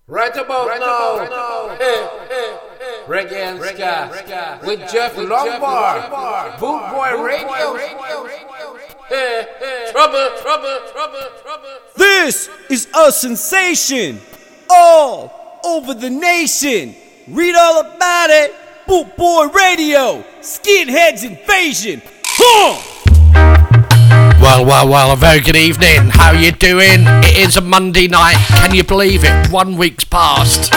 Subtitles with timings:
[0.07, 2.59] Right about right now, about now.
[3.07, 7.77] Reggae and Ska with Jeff Longbar, Boot Boy Radio.
[9.91, 11.79] Trouble, trouble, trouble, trouble.
[11.97, 14.21] This is a sensation
[14.71, 16.95] all over the nation.
[17.29, 18.55] Read all about it.
[18.87, 22.01] Boot Boy Radio, Skinheads Invasion.
[22.25, 22.92] Huh!
[24.43, 26.11] Well, well, well, a very good evening.
[26.11, 27.05] How you doing?
[27.23, 28.35] It is a Monday night.
[28.49, 29.53] Can you believe it?
[29.53, 30.73] One week's passed.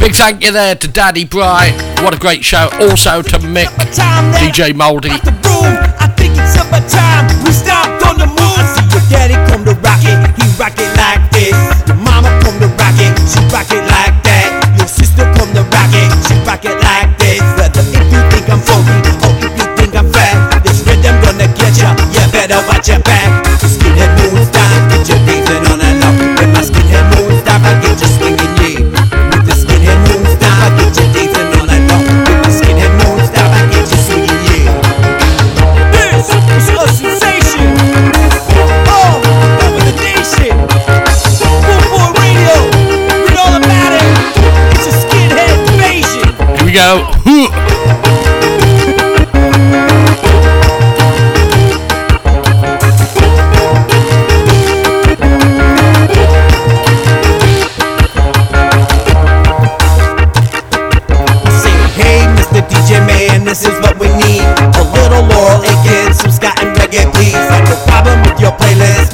[0.00, 1.70] Big thank you there to Daddy Bry.
[2.02, 2.70] What a great show.
[2.80, 3.68] Also to Mick,
[4.40, 5.10] DJ Mouldy.
[10.58, 10.96] Rock it.
[10.96, 11.30] Like
[17.18, 17.42] this.
[17.94, 19.31] If you think I'm funky
[22.52, 23.46] Better watch your back.
[23.64, 26.12] Skinhead moon style, get your dancing on that lock.
[26.36, 28.84] With my skinhead moon style, I get you swinging, yeah.
[29.32, 32.04] With the skinhead moon style, I get you dancing on that lock.
[32.04, 34.68] With my skinhead moon style, I get you swinging, yeah.
[35.96, 37.72] This is a sensation.
[38.84, 39.16] All
[39.64, 40.52] over the nation.
[40.60, 42.68] Boot Boy Radio.
[43.32, 44.04] Read all about it.
[44.76, 46.36] It's a skinhead invasion.
[46.36, 47.61] Here we go.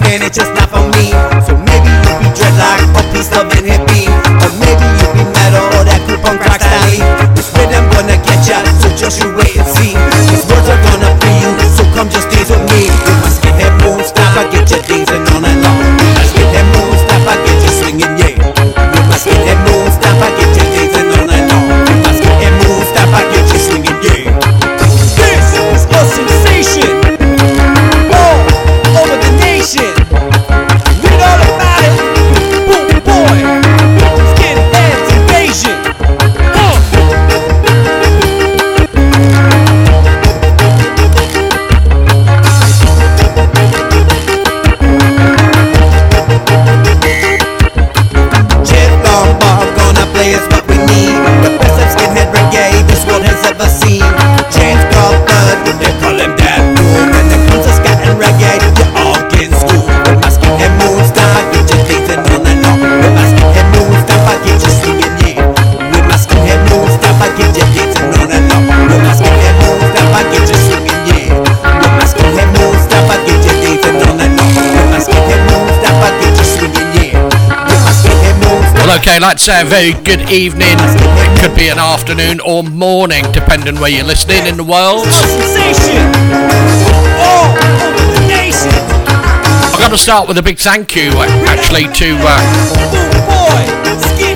[0.09, 1.13] Man, it's just not for me.
[1.45, 3.58] So maybe you be dreadlock or peace loving
[79.09, 80.77] okay, let's say a very good evening.
[80.79, 85.07] It could be an afternoon or morning, depending where you're listening in the world.
[89.73, 92.17] I've got to start with a big thank you, uh, actually, to.
[92.21, 92.37] Uh,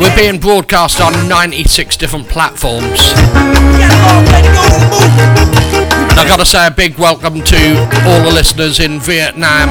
[0.01, 3.13] we're being broadcast on 96 different platforms.
[6.23, 9.71] I've got to say a big welcome to all the listeners in Vietnam,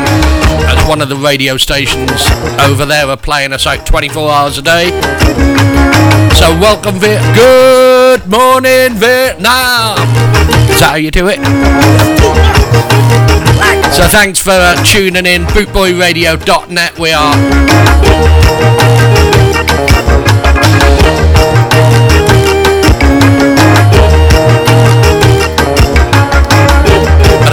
[0.68, 2.12] as one of the radio stations
[2.60, 4.90] over there are playing us out 24 hours a day.
[6.36, 7.22] So welcome, Viet.
[7.34, 9.96] Good morning, Vietnam.
[10.68, 11.40] Is that how you do it?
[13.96, 15.44] So thanks for uh, tuning in.
[15.44, 17.00] Bootboyradio.net.
[17.00, 19.01] We are.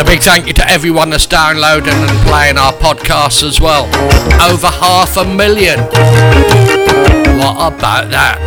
[0.09, 3.85] Big thank you to everyone that's downloading and playing our podcast as well.
[4.51, 5.79] Over half a million.
[7.37, 8.39] What about that?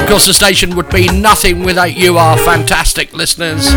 [0.00, 3.72] Of course, the station would be nothing without you, our fantastic listeners.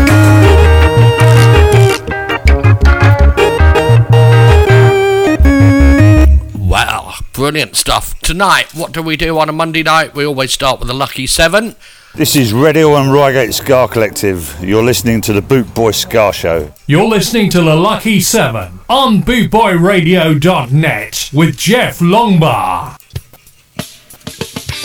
[6.58, 8.18] Well, brilliant stuff.
[8.22, 10.16] Tonight, what do we do on a Monday night?
[10.16, 11.76] We always start with the lucky seven.
[12.14, 14.56] This is Radio and Reggae Ska Collective.
[14.60, 16.72] You're listening to the Boot Boy Ska Show.
[16.86, 22.96] You're listening to the Lucky Seven on BootboyRadio.net with Jeff Longbar.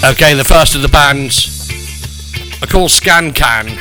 [0.10, 1.68] Okay, the first of the bands
[2.62, 3.75] are called Scan Can.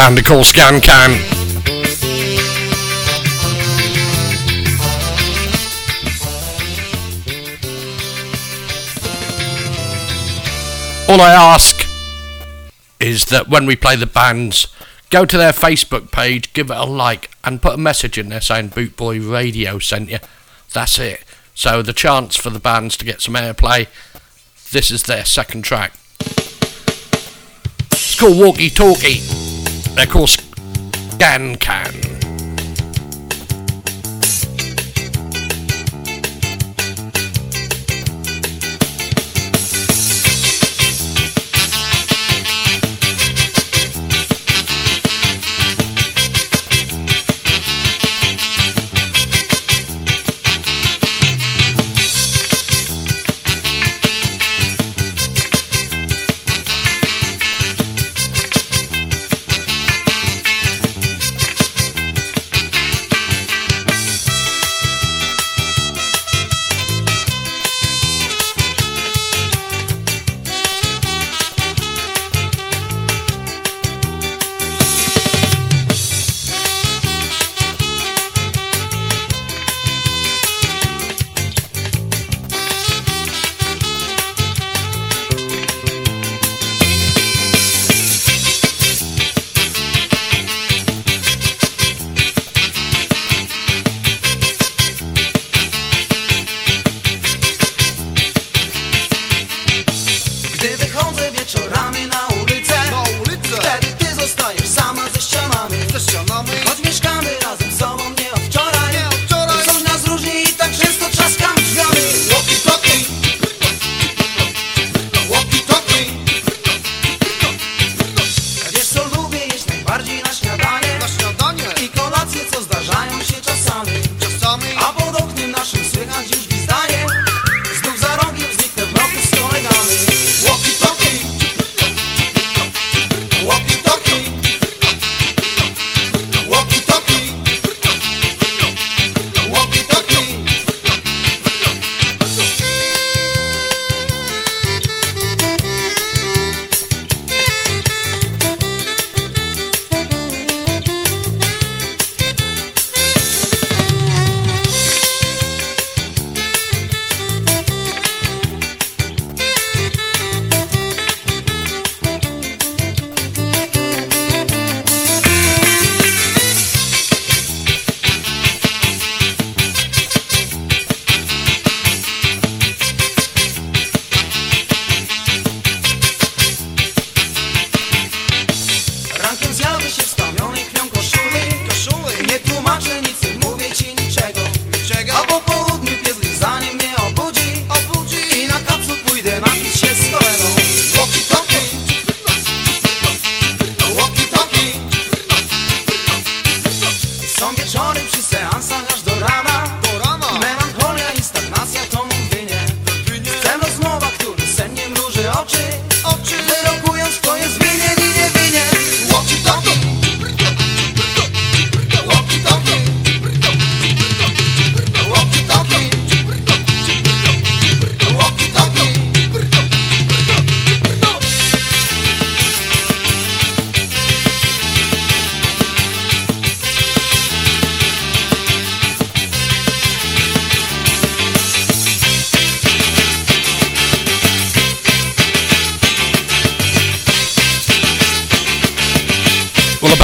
[0.00, 1.10] Band Scan Can.
[11.06, 11.86] All I ask
[12.98, 14.68] is that when we play the bands,
[15.10, 18.40] go to their Facebook page, give it a like, and put a message in there
[18.40, 20.18] saying Bootboy Radio sent you.
[20.72, 21.24] That's it.
[21.54, 23.86] So the chance for the bands to get some airplay,
[24.72, 25.92] this is their second track.
[27.90, 29.69] It's called Walkie Talkie.
[29.94, 32.19] They're called Scan Can.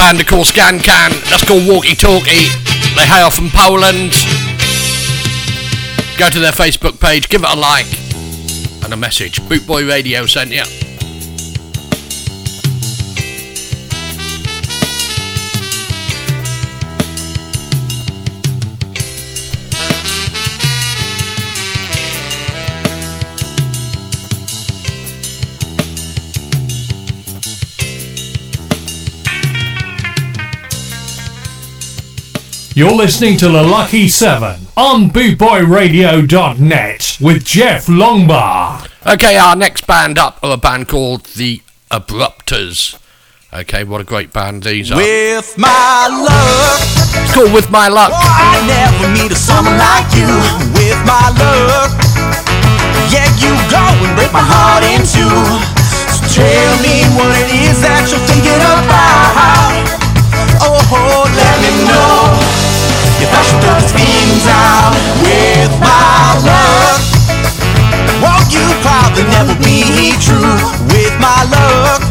[0.07, 1.11] Band, of course, Scan Can.
[1.29, 2.47] That's called Walkie Talkie.
[2.95, 4.13] They hail from Poland.
[6.17, 7.87] Go to their Facebook page, give it a like,
[8.85, 9.41] and a message.
[9.41, 10.76] Bootboy Radio sent you.
[32.77, 38.87] You're listening to The Lucky 7 on bootboyradio.net with Jeff Longbar.
[39.15, 42.99] Okay, our next band up are a band called The Abrupters.
[43.51, 44.97] Okay, what a great band these are.
[44.97, 46.79] With my luck,
[47.17, 48.11] It's called With My Luck.
[48.13, 50.29] oh, I never meet a someone like you.
[50.77, 51.97] With my luck,
[53.09, 55.33] yeah, you go and break my heart in two.
[56.13, 59.97] So tell me what it is that you're thinking about.
[60.61, 62.46] Oh, oh let me know
[63.25, 64.93] should throw these feelings out.
[65.25, 67.01] With my luck,
[68.21, 70.53] won't you probably never be true?
[70.93, 72.01] With my luck.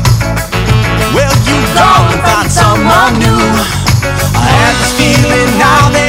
[1.15, 3.45] Well, you go and find someone new.
[4.35, 6.06] I have this feeling now that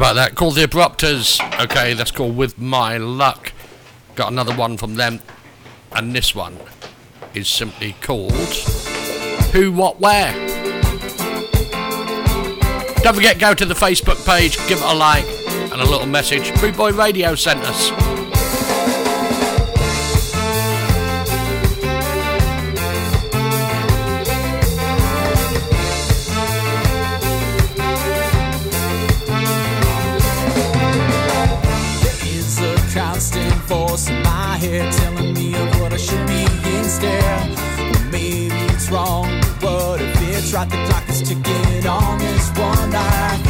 [0.00, 0.34] about that?
[0.34, 1.38] Called The Abrupters.
[1.62, 3.52] Okay, that's called With My Luck.
[4.14, 5.20] Got another one from them.
[5.92, 6.56] And this one
[7.34, 8.32] is simply called
[9.52, 10.32] Who, What, Where.
[13.02, 15.26] Don't forget, go to the Facebook page, give it a like,
[15.70, 16.58] and a little message.
[16.62, 18.19] Boot Boy Radio sent us.
[33.90, 36.42] Voice in my head telling me of what I should be
[36.78, 37.50] instead.
[37.78, 39.26] Well, maybe it's wrong,
[39.60, 43.49] but if it's right, the clock is ticking on this one night.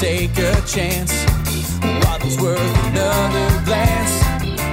[0.00, 1.24] Take a chance.
[2.22, 4.10] Was worth another glance?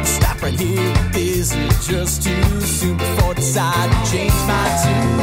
[0.10, 0.94] Stop right here.
[1.16, 5.20] Is it just too soon before decide to change my tune?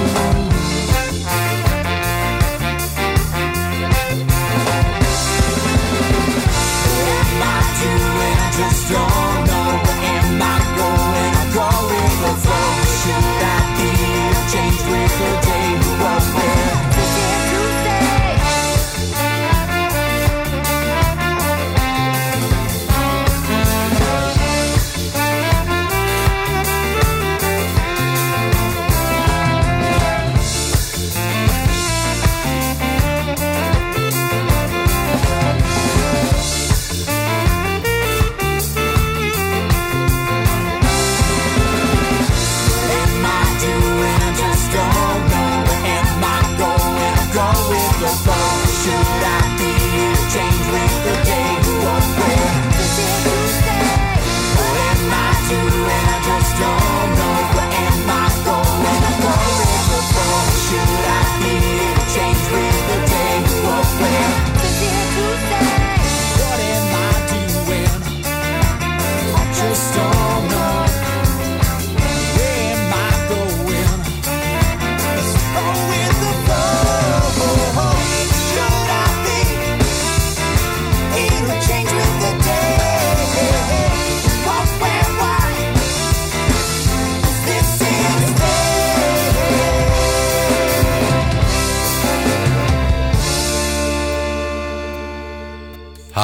[7.13, 8.39] Am I doing?
[8.57, 9.10] Just don't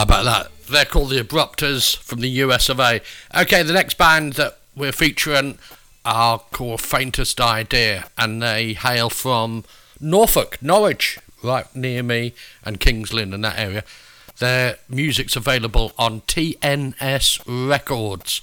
[0.06, 0.66] about that?
[0.68, 3.00] They're called the Abrupters from the US of A.
[3.36, 5.58] Okay, the next band that we're featuring
[6.04, 9.64] are called Faintest Idea, and they hail from
[10.00, 13.82] Norfolk, Norwich, right near me, and Kings Lynn in that area.
[14.38, 18.42] Their music's available on TNS Records.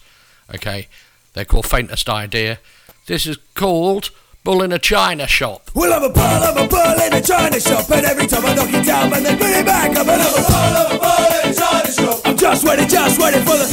[0.53, 0.87] Okay,
[1.31, 2.59] they're called Faintest Idea.
[3.05, 4.09] This is called
[4.43, 5.71] Bull in a China Shop.
[5.73, 8.53] Well, I'm a bull, I'm a bull in a china shop, and every time I
[8.53, 10.05] knock it down, man, they put it back up.
[10.05, 12.21] And I'm a bull, I'm a bull in a china shop.
[12.25, 13.63] I'm just waiting, just waiting for the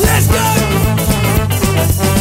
[0.00, 0.28] Let's
[2.06, 2.11] go.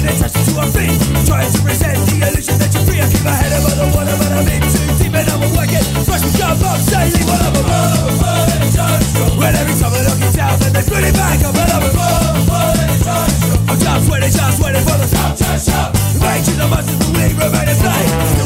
[0.00, 0.68] And attached to our.
[1.28, 3.00] Trying to resent the illusion that you're free.
[3.00, 5.84] I keep my head above the water, but I'm in too deep and I'm working.
[6.08, 6.36] Fresh with
[7.28, 9.00] but I'm a bull, I'm a in.
[9.36, 11.90] Well, every time I it down, then they put it back up, and I'm a
[13.68, 15.88] I'm in just waiting, just waiting for the top to shop.
[16.20, 18.39] Making the most of the week, remain the same.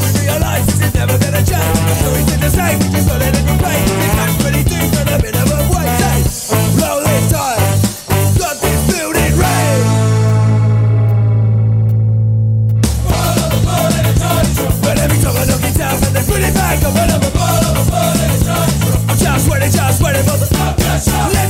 [19.65, 21.44] Waiting, just waiting for the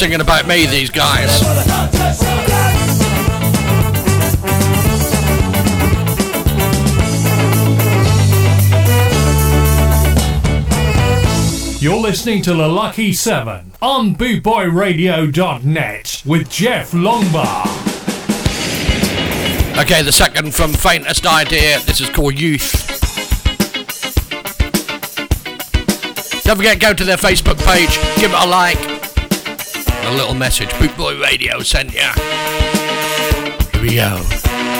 [0.00, 1.42] singing about me, these guys.
[11.82, 17.66] You're listening to The Lucky Seven on bootboyradio.net with Jeff Longbar.
[19.82, 21.78] Okay, the second from Faintest Idea.
[21.80, 22.86] This is called Youth.
[26.44, 28.89] Don't forget, go to their Facebook page, give it a like
[30.10, 32.00] a little message Boot Boy Radio sent you.
[33.72, 34.79] Here we go.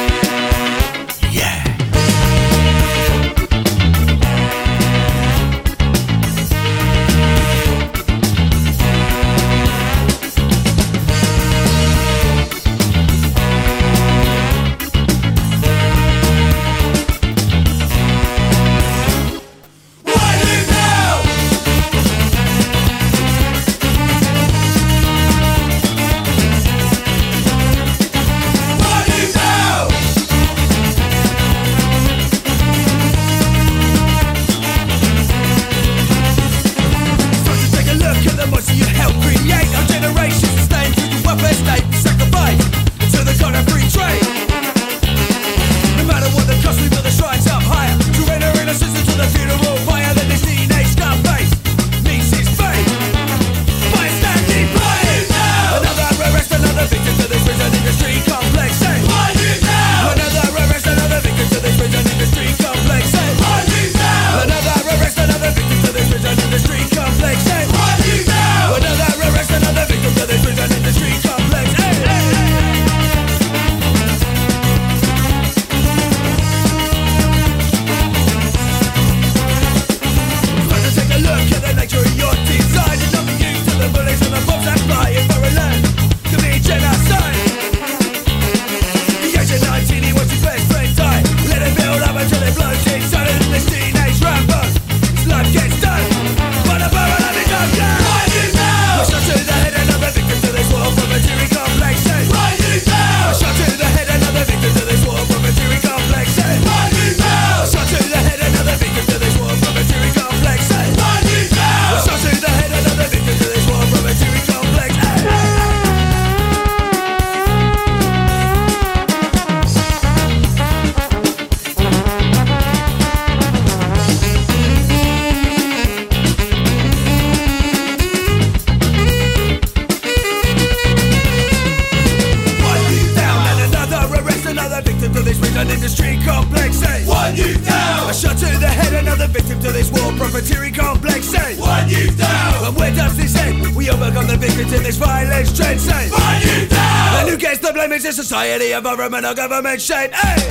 [148.51, 150.13] society, environment, or government shape.
[150.13, 150.49] Hey!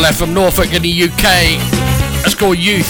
[0.00, 1.60] left from Norfolk in the UK.
[2.24, 2.88] It's called Youth.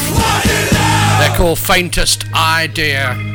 [1.18, 3.29] They're called Faintest Idea.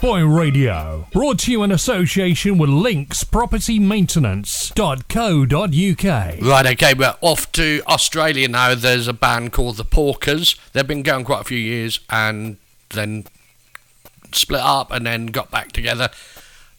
[0.00, 1.06] Boy Radio.
[1.12, 6.42] Brought to you in association with Links Property linkspropertymaintenance.co.uk.
[6.42, 8.74] Right, okay, we're off to Australia now.
[8.74, 10.58] There's a band called The Porkers.
[10.72, 12.56] They've been going quite a few years and
[12.90, 13.26] then
[14.32, 16.08] split up and then got back together.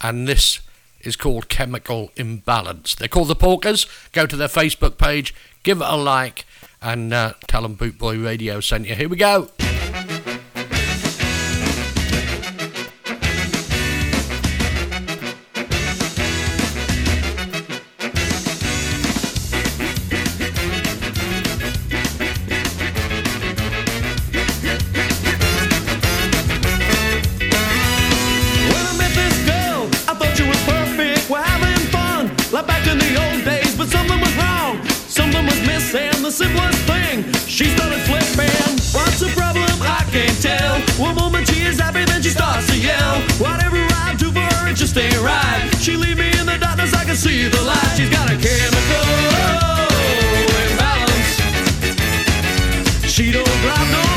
[0.02, 0.62] And this
[1.02, 2.96] is called Chemical Imbalance.
[2.96, 3.86] They're called The Porkers.
[4.14, 6.46] Go to their Facebook page, give it a like,
[6.82, 8.96] and uh, tell them Boot Boy Radio sent you.
[8.96, 9.52] Here we go.
[33.32, 34.84] same days, but something was wrong.
[35.08, 37.32] Something was missing, the simplest thing.
[37.48, 38.72] She started flipping.
[38.96, 39.70] What's the problem?
[39.82, 40.82] I can't tell.
[41.00, 43.22] One moment she is happy, then she starts to yell.
[43.40, 45.70] Whatever I do for her, it just ain't right.
[45.80, 47.92] She leave me in the darkness, I can see the light.
[47.98, 49.08] She's got a chemical
[50.72, 51.32] imbalance.
[53.14, 54.11] She don't drive no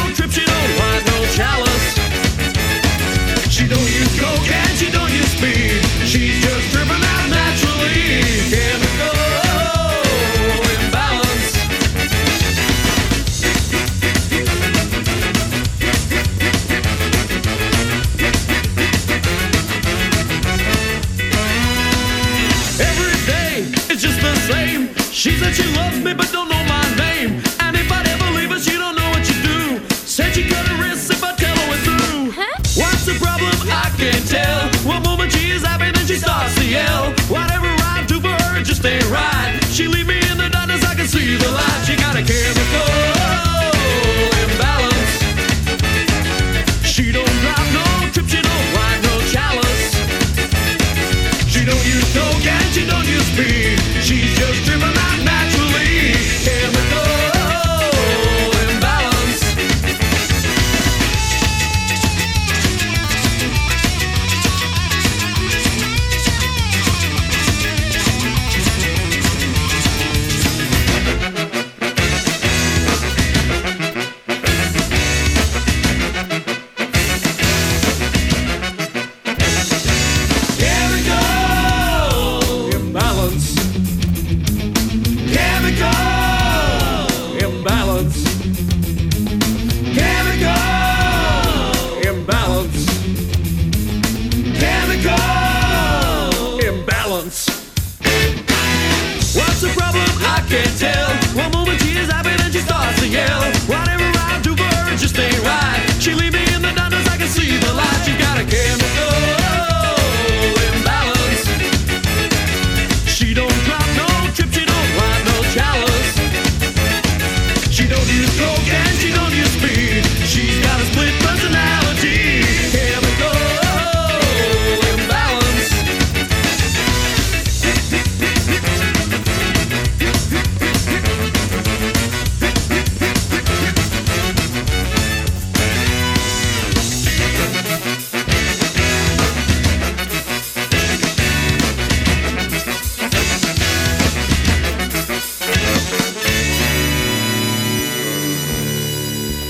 [36.75, 37.24] yell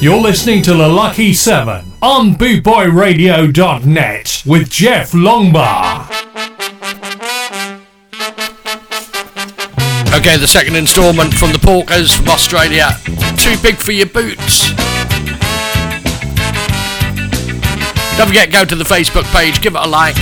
[0.04, 6.10] You're listening to The Lucky Seven on bootboyradio.net with Jeff Longbar.
[10.14, 12.90] Okay, the second instalment from the Porkers from Australia.
[13.38, 14.74] Too big for your boots.
[18.18, 20.16] Don't forget, go to the Facebook page, give it a like.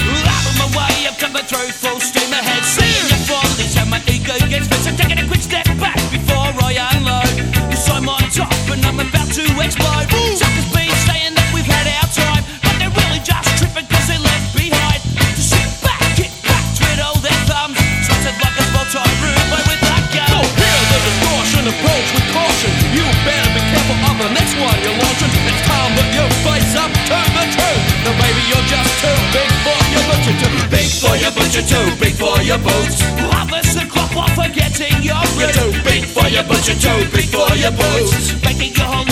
[27.12, 27.84] Face up to the truth.
[28.04, 31.86] Now, baby, you're just too big for your butcher, too big for your butcher, too
[32.00, 33.00] big for your boots.
[33.32, 37.52] Harvest the crop while forgetting your You're too big for your butcher, too big for
[37.56, 38.32] your boots.
[38.40, 39.11] Banking your whole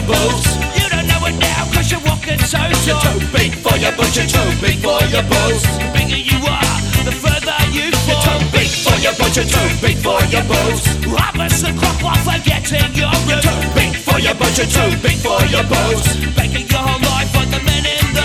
[0.00, 0.56] your boots.
[0.76, 4.26] You don't know it now cause you're walking so You're too big for your butcher,
[4.26, 5.62] too big for your boots.
[5.76, 8.22] The bigger you are, the further you You're fall.
[8.24, 10.84] too big for your butcher, too big for your boots.
[11.04, 13.46] Harvest the crop while forgetting your You're roots.
[13.46, 16.16] too big for your butcher, too big for your boots.
[16.36, 18.24] Banking your whole life on the men in the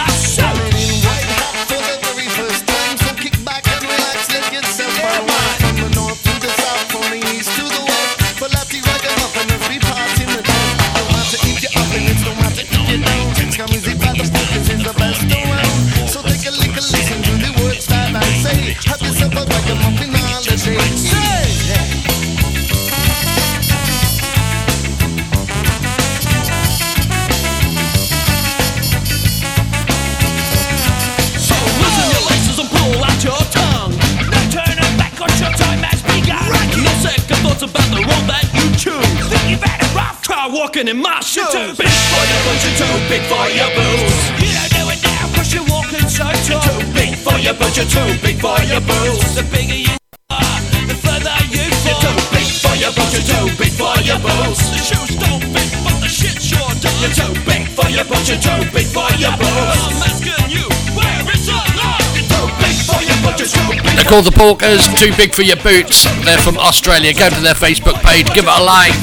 [41.38, 44.24] walking in my too big for your butcher, too big for your boots.
[44.40, 46.62] You don't know it now cause you're walking so tall.
[46.64, 49.36] Too big for your butcher, too big for your boots.
[49.36, 49.96] The bigger you
[50.32, 52.02] are, the further you You're fall.
[52.08, 54.64] too big for your butcher, too big for your boots.
[54.72, 56.96] The shoes don't fit, but the shit sure does.
[57.04, 59.82] You're too big for your butcher, too big for your boots.
[59.84, 62.00] I'm asking you, where is the love?
[62.16, 63.84] You're too big for your butcher, too big.
[64.00, 66.08] They're called the Porkers, too big for your boots.
[66.24, 67.12] They're from Australia.
[67.14, 68.96] Go to their Facebook page, give it a like.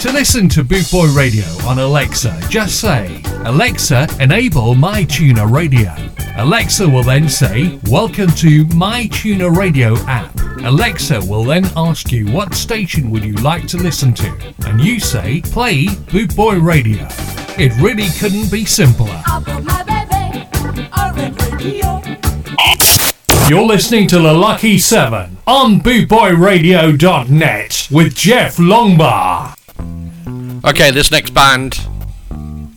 [0.00, 5.94] To listen to Boot Boy Radio on Alexa, just say Alexa, enable My Tuner Radio.
[6.36, 10.34] Alexa will then say, Welcome to My Tuner Radio app.
[10.64, 15.00] Alexa will then ask you what station would you like to listen to, and you
[15.00, 17.06] say, Play Boot Boy Radio.
[17.58, 19.22] It really couldn't be simpler.
[23.50, 29.59] You're listening to The Lucky 7 on bootboyradio.net with Jeff Longbar.
[30.62, 31.80] Okay, this next band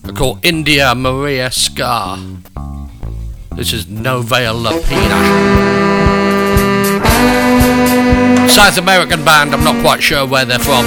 [0.05, 2.17] are called India Maria Ska.
[3.57, 5.19] This is Novea Lapina.
[8.49, 10.85] South American band, I'm not quite sure where they're from.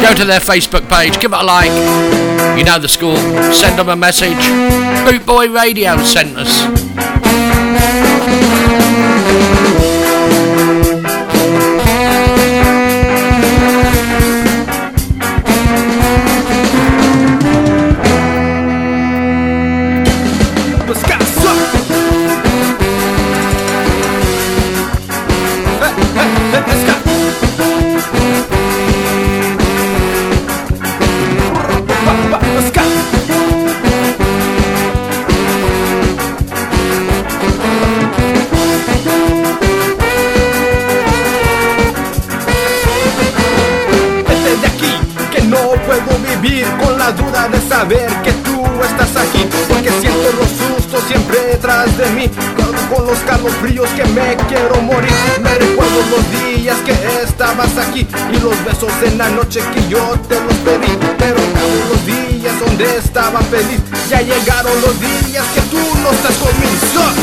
[0.00, 1.70] Go to their Facebook page, give it a like.
[2.58, 3.16] You know the score.
[3.52, 4.42] Send them a message.
[5.04, 7.41] Bootboy Radio sent us.
[59.04, 60.98] En la noche que yo te los pedí.
[61.18, 66.36] Pero todos los días donde estaba feliz, ya llegaron los días que tú no estás
[66.36, 67.21] conmigo.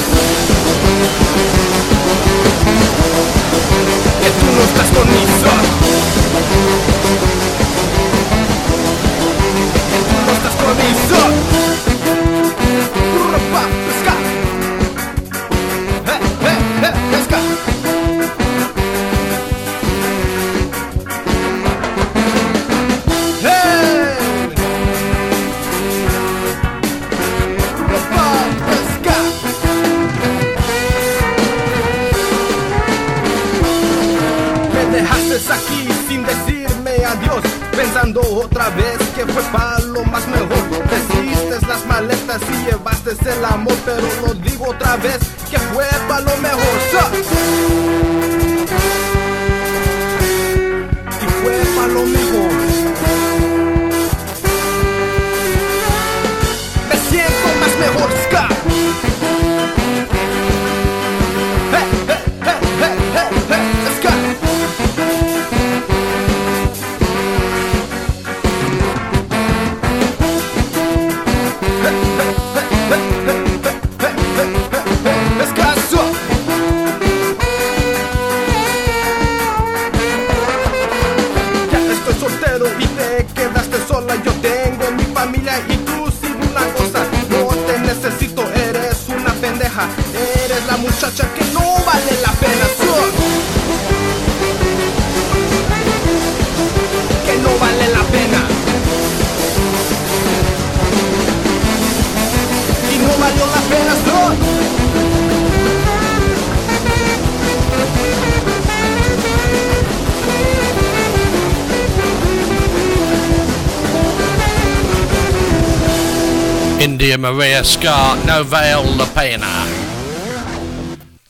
[117.20, 119.66] Maria Ska Novale La Pena.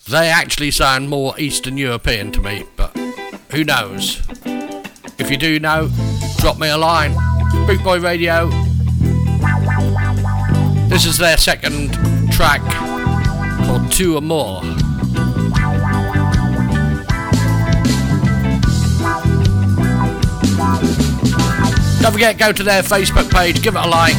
[0.07, 2.95] They actually sound more Eastern European to me, but
[3.51, 4.21] who knows?
[5.17, 5.89] If you do know,
[6.37, 7.13] drop me a line.
[7.65, 8.49] Bootboy Radio.
[10.89, 11.91] This is their second
[12.31, 12.61] track
[13.65, 14.61] called Two or More.
[22.01, 24.15] Don't forget, go to their Facebook page, give it a like.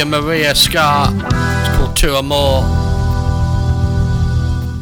[0.00, 1.08] Maria Ska.
[1.10, 2.64] It's called Two or More.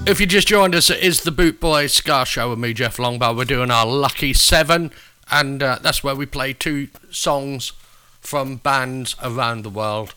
[0.06, 2.96] If you just joined us, it is the Boot Boy Ska Show with me, Jeff
[2.96, 3.36] Longbar.
[3.36, 4.92] We're doing our Lucky Seven,
[5.28, 7.72] and uh, that's where we play two songs
[8.20, 10.14] from bands around the world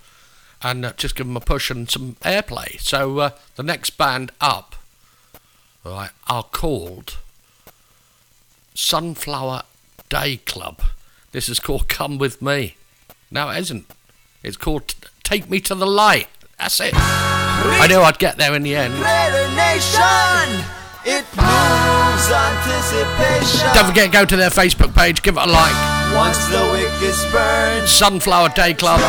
[0.61, 2.79] and uh, just give them a push and some airplay.
[2.79, 4.75] So uh, the next band up,
[5.83, 7.17] right, are called
[8.75, 9.63] Sunflower
[10.09, 10.83] Day Club.
[11.31, 12.75] This is called Come With Me.
[13.31, 13.87] No, it isn't.
[14.43, 16.27] It's called Take Me to the Light.
[16.59, 16.93] That's it.
[16.95, 18.93] I knew I'd get there in the end.
[18.93, 20.65] Nation,
[21.05, 23.73] it moves anticipation.
[23.73, 26.13] Don't forget, go to their Facebook page, give it a like.
[26.13, 28.99] Once the wick is burned, Sunflower Day Club.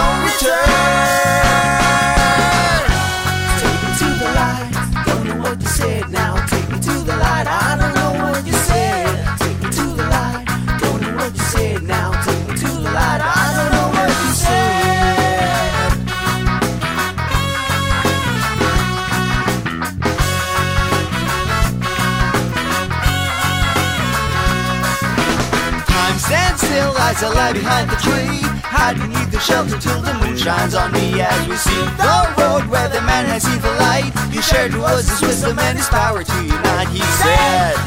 [27.23, 28.43] I lie behind the tree.
[28.65, 32.67] Hide beneath the shelter till the moon shines on me as we see the road
[32.67, 34.11] where the man has seen the light.
[34.33, 36.89] He shared was his wisdom and his power to unite.
[36.89, 37.79] He said.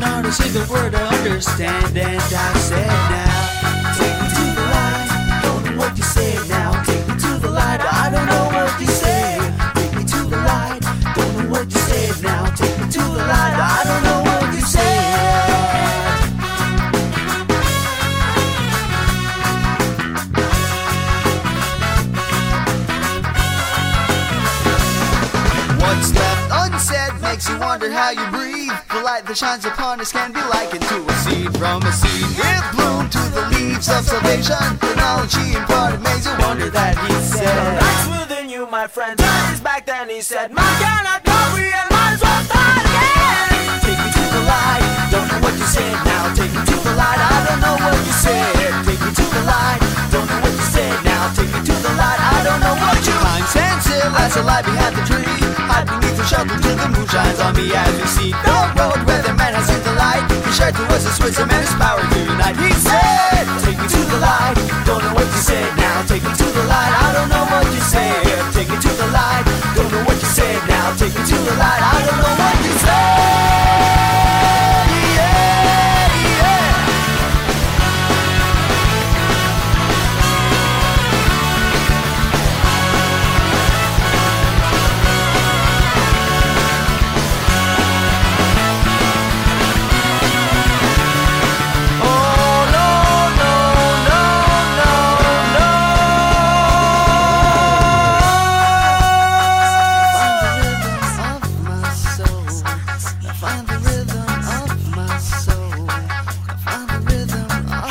[0.00, 2.69] Not a single word I understand, and I
[29.30, 32.34] that shines upon us can be likened to a seed from a seed.
[32.34, 34.58] It bloomed to the leaves of salvation.
[34.82, 37.46] The knowledge he imparted makes you wonder that he said.
[37.46, 39.14] That's within you, my friend.
[39.16, 43.54] Turned his back then he said, Man cannot go as well start again.
[43.86, 44.82] Take me to the light.
[45.14, 46.34] Don't know what you said now.
[46.34, 47.20] Take me to the light.
[47.22, 48.50] I don't know what you said.
[48.82, 49.89] Take me to the light.
[50.10, 51.30] Don't know what you said now.
[51.32, 52.20] Take me to the light.
[52.20, 53.16] I don't know what you.
[53.50, 55.26] Stands still as I lie behind the tree.
[55.70, 59.22] Hide beneath the shelter till the moon shines on me as see the road where
[59.22, 60.22] the man has seen the light.
[60.46, 62.02] He shared and his power.
[62.58, 64.54] He said, Take me to the light.
[64.84, 66.02] Don't know what you said now.
[66.06, 66.92] Take me to the light.
[66.92, 68.24] I don't know what you said.
[68.52, 69.44] Take me to the light.
[69.74, 70.94] Don't know what you said now.
[70.96, 71.82] Take me to the light.
[71.82, 73.69] I don't know what you said.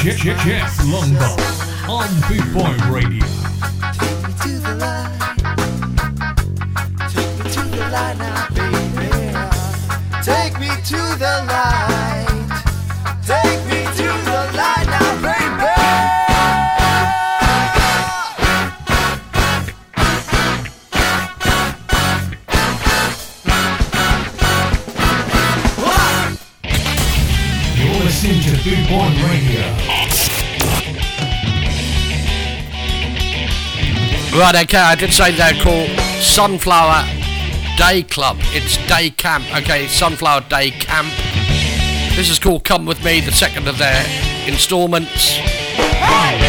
[0.02, 1.36] Jeff, Jeff Longbar
[1.90, 3.26] on Boot Boy Radio.
[34.40, 35.90] Right, okay, I did say they're called
[36.22, 37.04] Sunflower
[37.78, 38.38] Day Club.
[38.56, 41.10] It's Day Camp, okay, Sunflower Day Camp.
[42.16, 44.02] This is called Come With Me, the second of their
[44.48, 45.36] installments.
[45.36, 46.40] Hey!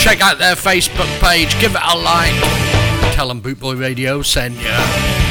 [0.00, 2.34] Check out their Facebook page, give it a like.
[3.14, 5.28] Tell them Bootboy Radio sent ya.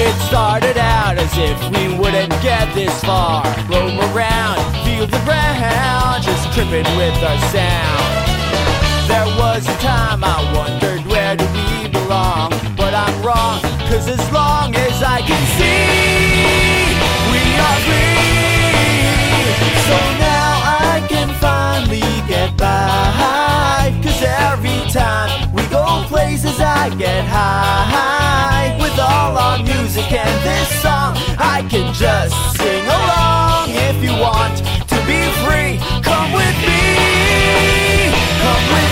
[0.00, 3.42] It started out as if we wouldn't get this far.
[3.68, 8.28] Roam around, feel the ground, just tripping with our sound.
[9.06, 14.24] There was a time I wondered where do we belong, but I'm wrong, cause as
[14.32, 16.98] long as I can see,
[17.30, 18.18] we are free.
[19.86, 20.52] So now
[20.90, 28.76] I can finally get by, cause every time we go places I get high.
[28.80, 33.70] With all our music and this song, I can just sing along.
[33.70, 38.12] If you want be free, come with me.
[38.44, 38.87] Come with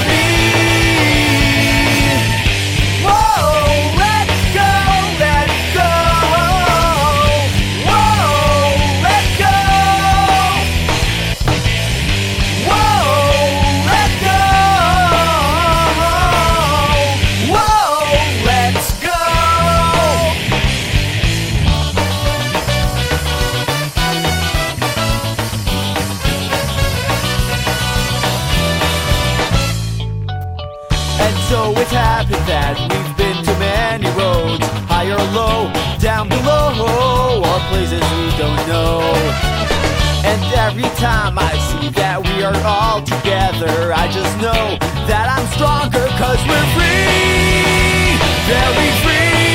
[37.68, 39.00] places we don't know.
[40.24, 45.46] And every time I see that we are all together, I just know that I'm
[45.54, 48.18] stronger cause we're free,
[48.50, 49.46] very free.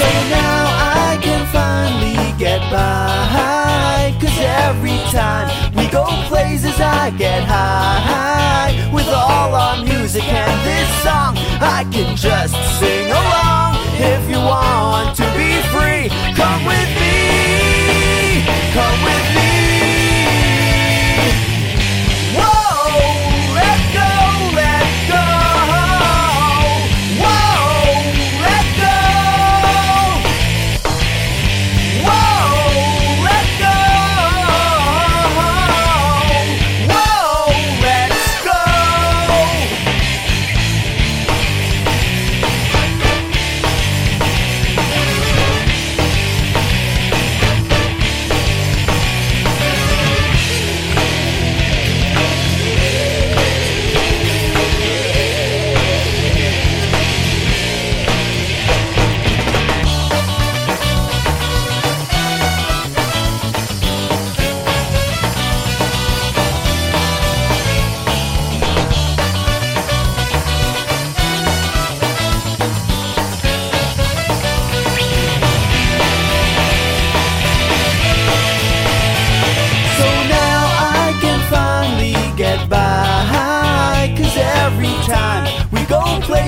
[0.00, 0.62] So now
[1.04, 4.16] I can finally get by.
[4.20, 8.72] Cause every time we go places, I get high.
[8.92, 13.89] With all our music and this song, I can just sing along.
[14.02, 18.42] If you want to be free, come with me.
[18.72, 19.19] Come with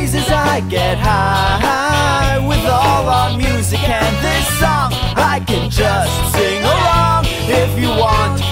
[0.03, 2.39] go places, I get high.
[2.47, 7.25] With all our music and this song, I can just sing along.
[7.49, 8.52] If you want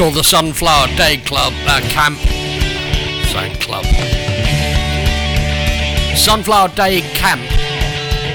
[0.00, 2.16] called the Sunflower Day Club uh, Camp.
[3.28, 3.84] Same club.
[6.16, 7.42] Sunflower Day Camp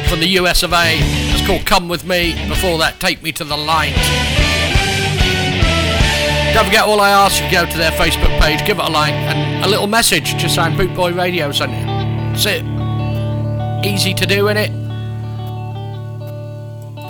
[0.07, 0.99] from the US of A.
[1.33, 2.35] It's called Come With Me.
[2.47, 3.95] Before that, Take Me to the Light.
[6.53, 9.13] Don't forget, all I ask you go to their Facebook page, give it a like,
[9.15, 11.85] and a little message just saying Boot Boy Radio sent you.
[11.87, 12.63] That's it.
[13.83, 14.69] Easy to do, innit?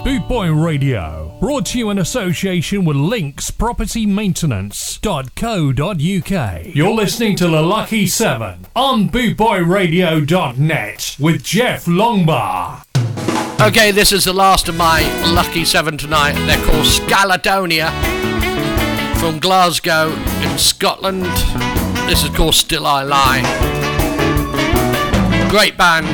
[0.06, 6.66] Boot Boy Radio, brought to you in association with Links Property Maintenance.co.uk.
[6.76, 12.84] You're listening to The Lucky Seven on bootboyradio.net with Jeff Longbar.
[13.62, 15.02] Okay, this is the last of my
[15.34, 16.34] lucky seven tonight.
[16.46, 17.90] They're called Skaledonia
[19.18, 20.12] from Glasgow
[20.42, 21.24] in Scotland.
[22.08, 23.42] This is called Still I Lie.
[25.50, 26.06] Great band.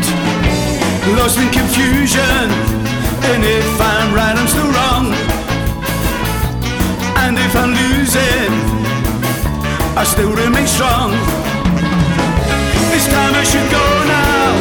[1.17, 5.00] Lost in confusion, and if I'm right, I'm still wrong.
[7.53, 8.53] If I'm losing,
[9.99, 11.11] I still remain strong.
[12.95, 14.55] This time I should go now.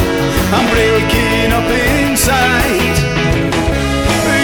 [0.51, 2.99] I'm breaking up inside.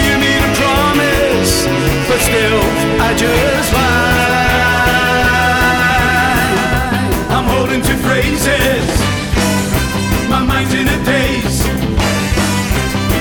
[0.07, 1.67] You made a promise,
[2.07, 2.63] but still,
[3.03, 4.47] I just lie.
[7.35, 8.87] I'm holding to phrases.
[10.29, 11.67] My mind's in a daze.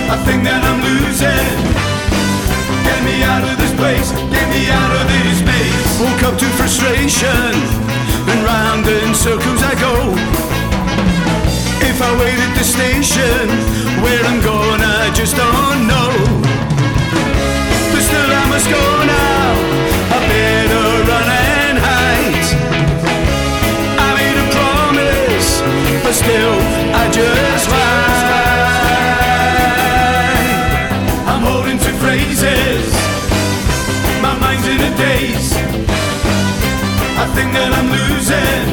[0.07, 1.86] I think that I'm losing.
[3.07, 4.11] Me out of this place.
[4.35, 6.01] Get me out of this maze.
[6.03, 7.55] Woke up to frustration,
[8.27, 9.95] and round in circles I go.
[11.87, 13.47] If I wait at the station,
[14.03, 16.11] where I'm going, I just don't know.
[17.95, 19.55] But still, I must go now.
[20.11, 22.49] I better run and hide.
[24.03, 25.63] I made a promise,
[26.03, 26.59] but still,
[26.91, 28.27] I just lie.
[31.31, 32.95] I'm holding to phrases.
[34.97, 35.53] Daze.
[37.20, 38.64] I think that I'm losing.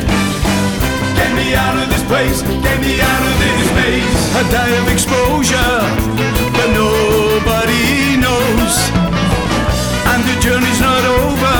[1.19, 2.39] Get me out of this place.
[2.63, 4.23] Get me out of this maze.
[4.39, 5.75] I die of exposure,
[6.55, 8.75] but nobody knows.
[10.11, 11.57] And the journey's not over,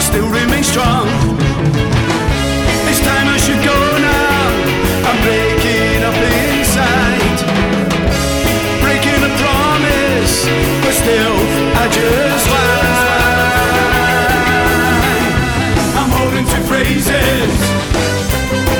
[0.00, 1.06] Still remain strong.
[2.90, 4.50] It's time I should go now.
[5.06, 7.38] I'm breaking up inside,
[8.82, 10.34] breaking a promise,
[10.82, 11.36] but still
[11.78, 12.90] I just lie.
[16.00, 17.54] I'm holding to phrases,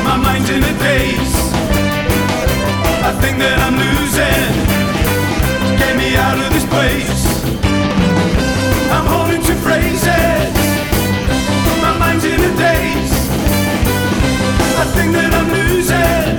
[0.02, 1.36] my mind's in a daze.
[3.06, 4.52] I think that I'm losing.
[5.78, 7.39] Get me out of this place.
[14.94, 16.38] That I'm losing.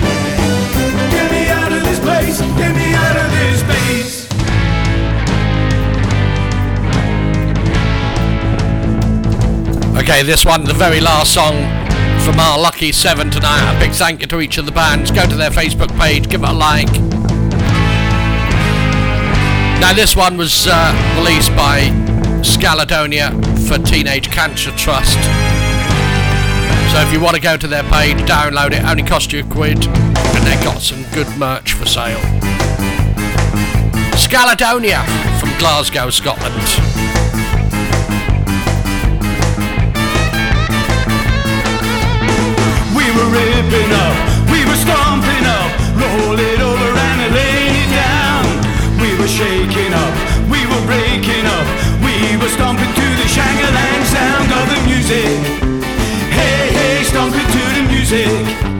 [1.12, 2.40] Get me out of this place.
[2.40, 4.28] Get me out of this space.
[9.98, 11.56] Okay, this one, the very last song
[12.24, 13.76] from our lucky seven tonight.
[13.76, 15.12] A big thank you to each of the bands.
[15.12, 16.92] Go to their Facebook page, give it a like.
[19.82, 21.90] Now, this one was uh, released by
[22.44, 23.32] Skaledonia
[23.68, 25.18] for Teenage Cancer Trust.
[26.92, 28.84] So if you want to go to their page, download it.
[28.84, 32.20] Only cost you a quid, and they've got some good merch for sale.
[34.16, 35.04] Skaledonia
[35.40, 36.52] from Glasgow, Scotland.
[43.32, 44.11] Ripping up,
[58.12, 58.71] music.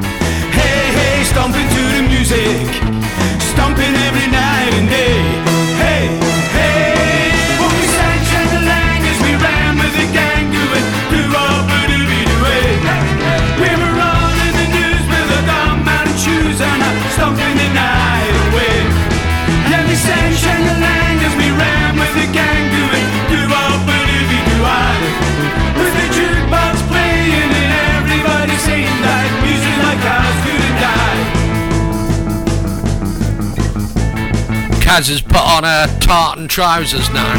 [35.02, 37.34] Kaz has put on her tartan trousers now.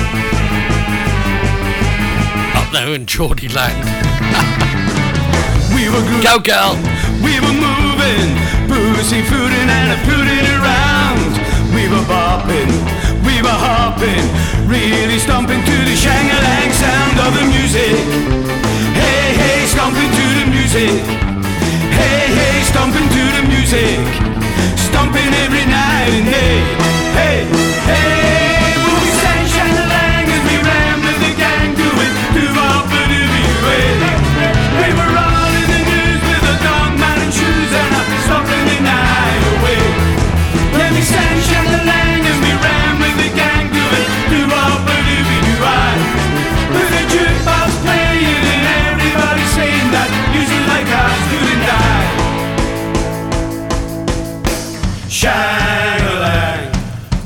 [2.59, 3.87] Up there in Geordie land.
[5.71, 6.27] We were good.
[6.27, 6.75] Go girl.
[7.23, 8.35] We were moving,
[8.67, 11.39] pussy footing and a putting around.
[11.71, 12.67] We were bopping,
[13.23, 14.27] we were hopping,
[14.67, 17.95] really stomping to the shangalang sound of the music.
[18.99, 20.99] Hey, hey, stomping to the music.
[21.95, 24.03] Hey, hey, stomping to the music.
[24.91, 25.62] Stomping every
[26.03, 26.21] Hey,
[27.15, 27.62] hey,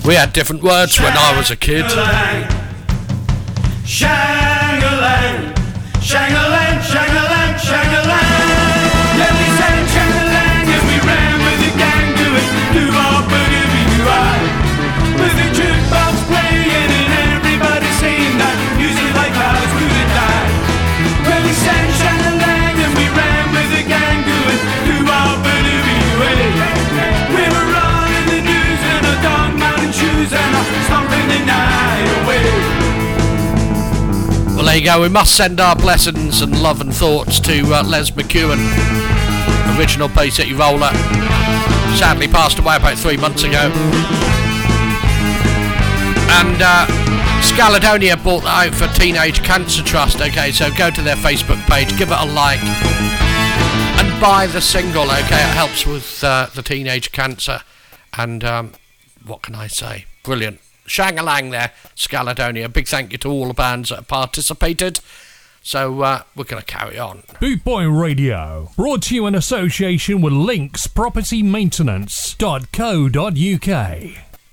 [0.07, 1.85] We had different words when I was a kid.
[34.77, 35.01] There you go.
[35.01, 38.59] We must send our blessings and love and thoughts to uh, Les McKeown,
[39.79, 40.91] original Bay City roller.
[41.97, 43.73] Sadly passed away about three months ago.
[46.29, 46.85] And uh,
[48.23, 50.21] bought that out for Teenage Cancer Trust.
[50.21, 55.05] Okay, so go to their Facebook page, give it a like, and buy the single.
[55.05, 57.63] Okay, it helps with uh, the teenage cancer.
[58.19, 58.73] And um,
[59.25, 60.05] what can I say?
[60.23, 60.61] Brilliant.
[60.87, 62.73] Shangalang there, Skaledonia.
[62.73, 65.01] Big thank you to all the bands that have participated.
[65.63, 67.25] So uh, we're going to carry on.
[67.41, 73.99] Boot Boy Radio, brought to you in association with Links Property Maintenance.co.uk.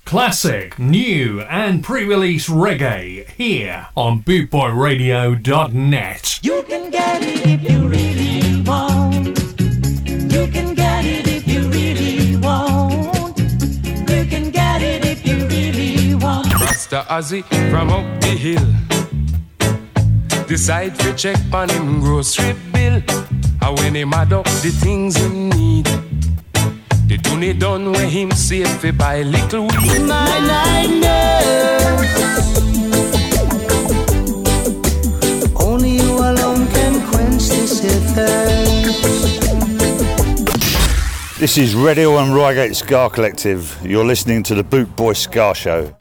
[0.05, 6.39] Classic, new, and pre release reggae here on bootboyradio.net.
[6.41, 8.12] You can get it if you really
[16.93, 17.07] want.
[17.09, 18.65] Rasta Ozzy from up the hill.
[20.47, 23.01] Decide to check on him grocery bill.
[23.61, 25.85] And when him add up the things him need.
[27.07, 30.01] The tune done when him save fi buy little weed.
[30.01, 31.29] Mine I know.
[35.59, 37.81] Only you alone can quench this
[38.13, 38.83] thirst.
[41.39, 43.77] This is Red Hill and Reigate Ska Collective.
[43.83, 45.93] You're listening to the Boot Boy Ska Show.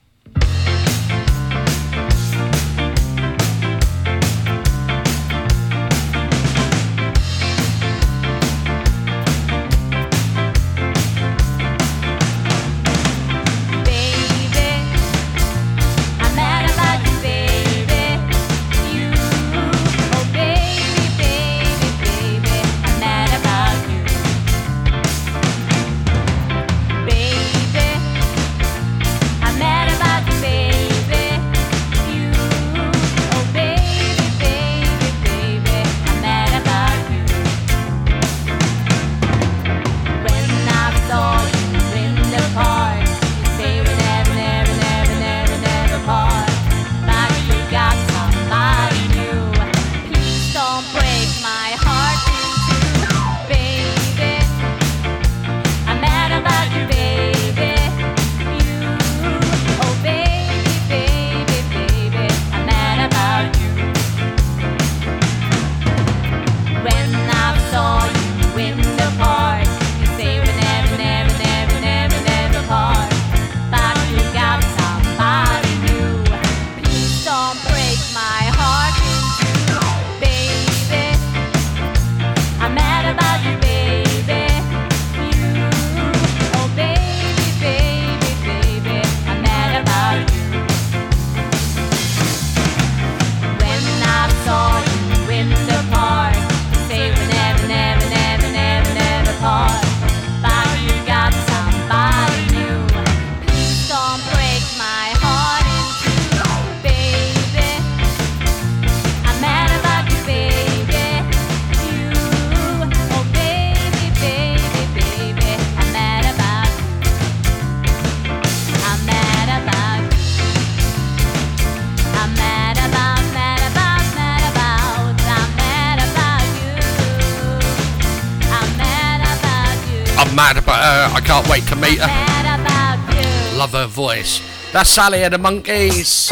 [133.57, 134.41] Love her voice.
[134.73, 136.31] That's Sally and the Monkeys.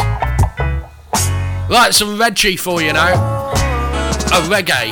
[1.69, 3.51] Right, some Reggie for you now.
[3.53, 4.91] A reggae.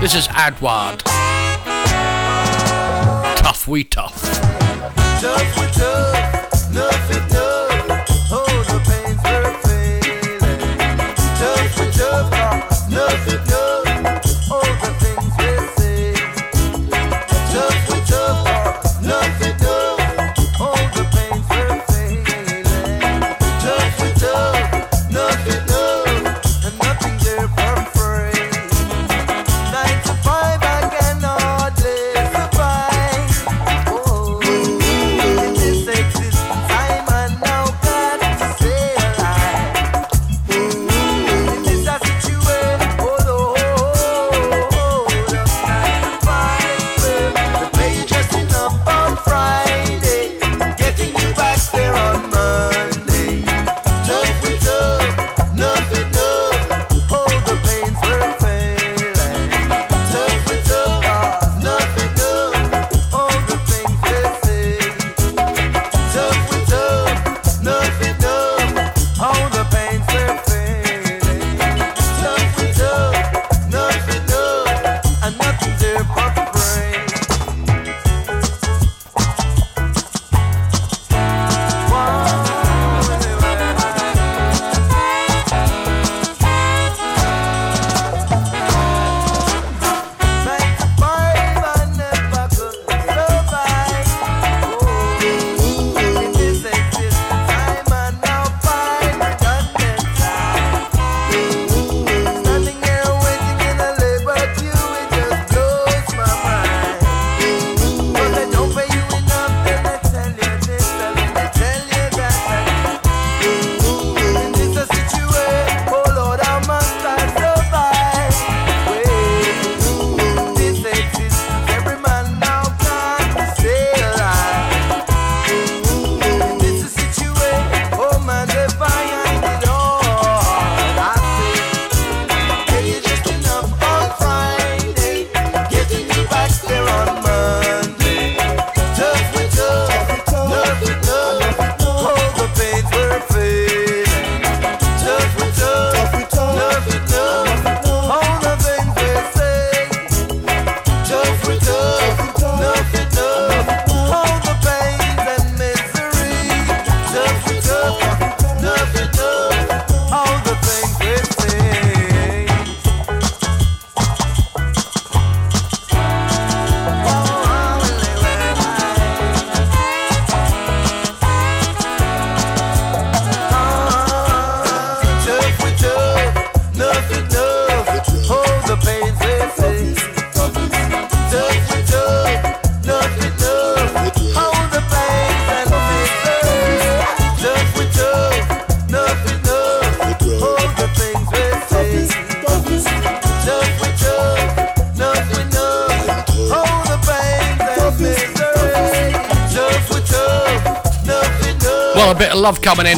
[0.00, 1.02] This is Adward.
[3.36, 4.20] Tough we tough.
[5.20, 6.13] Tough we tough.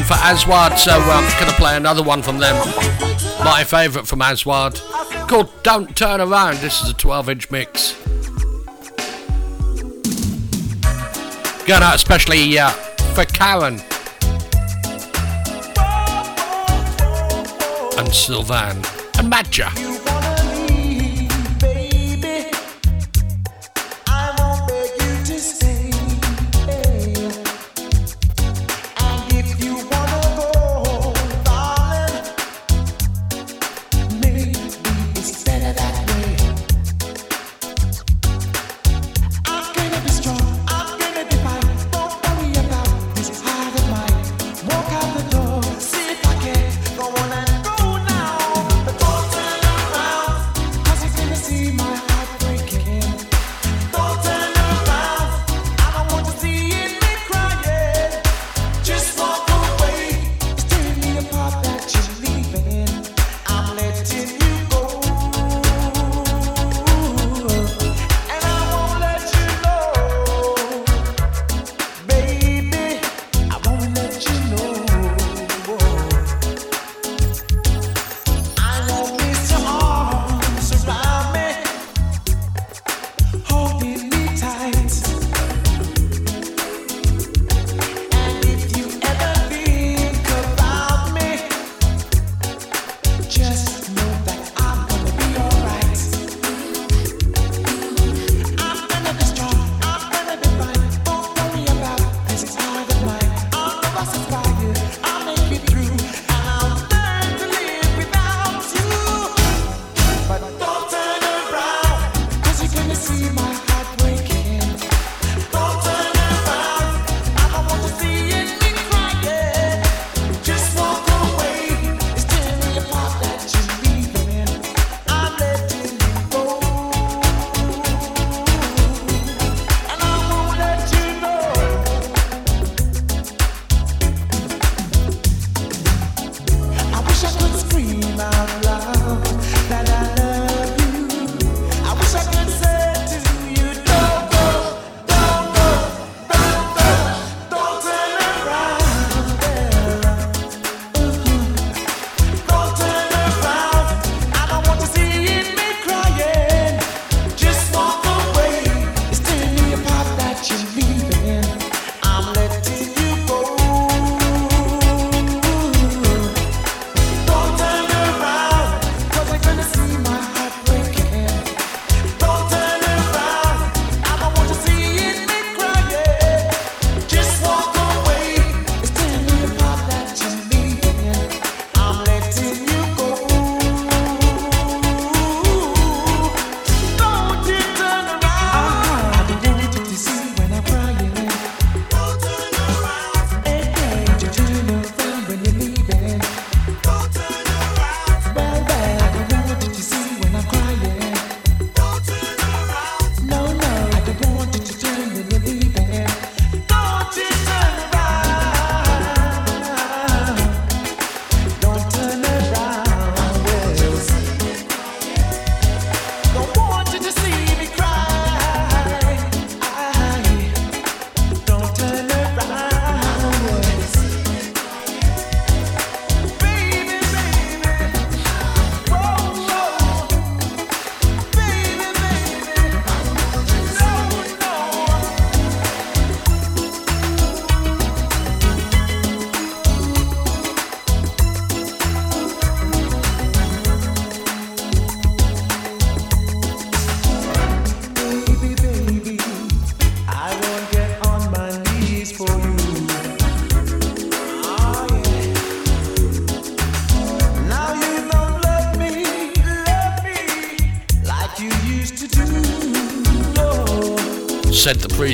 [0.07, 2.55] for Aswad, so uh, I'm going to play another one from them.
[3.45, 4.81] My favourite from Aswad,
[5.27, 6.59] called Don't Turn Around.
[6.59, 7.95] This is a 12 inch mix.
[11.67, 12.71] Going out especially uh,
[13.15, 13.81] for Karen
[17.99, 18.77] and Sylvan
[19.19, 19.96] and Madja.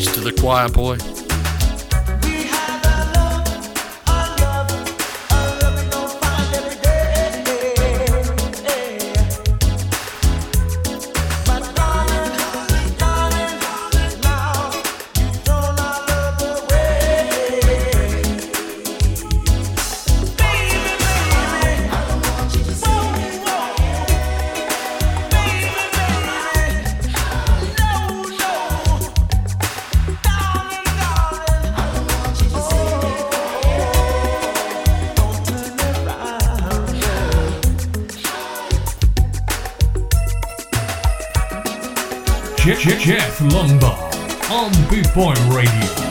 [0.06, 1.11] to the choir boy.
[45.12, 46.01] Point Radio.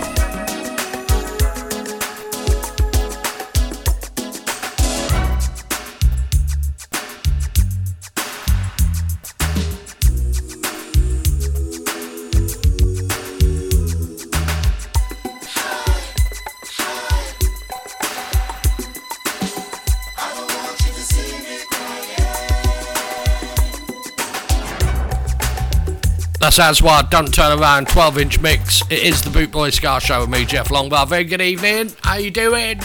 [26.51, 28.81] That's Aswad, Don't Turn Around, 12 inch mix.
[28.89, 31.07] It is the Boot Boy Ska Show with me, Jeff Longbar.
[31.07, 31.93] Very good evening.
[32.01, 32.77] How you doing?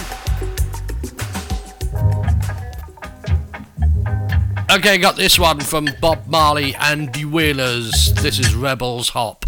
[4.70, 8.14] Okay, got this one from Bob Marley and the Wailers.
[8.14, 9.45] This is Rebels Hop.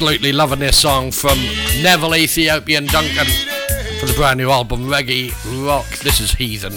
[0.00, 1.36] absolutely loving this song from
[1.82, 3.26] Neville Ethiopian Duncan
[4.00, 5.30] for the brand new album Reggae
[5.66, 5.86] Rock.
[5.98, 6.72] This is Heathen.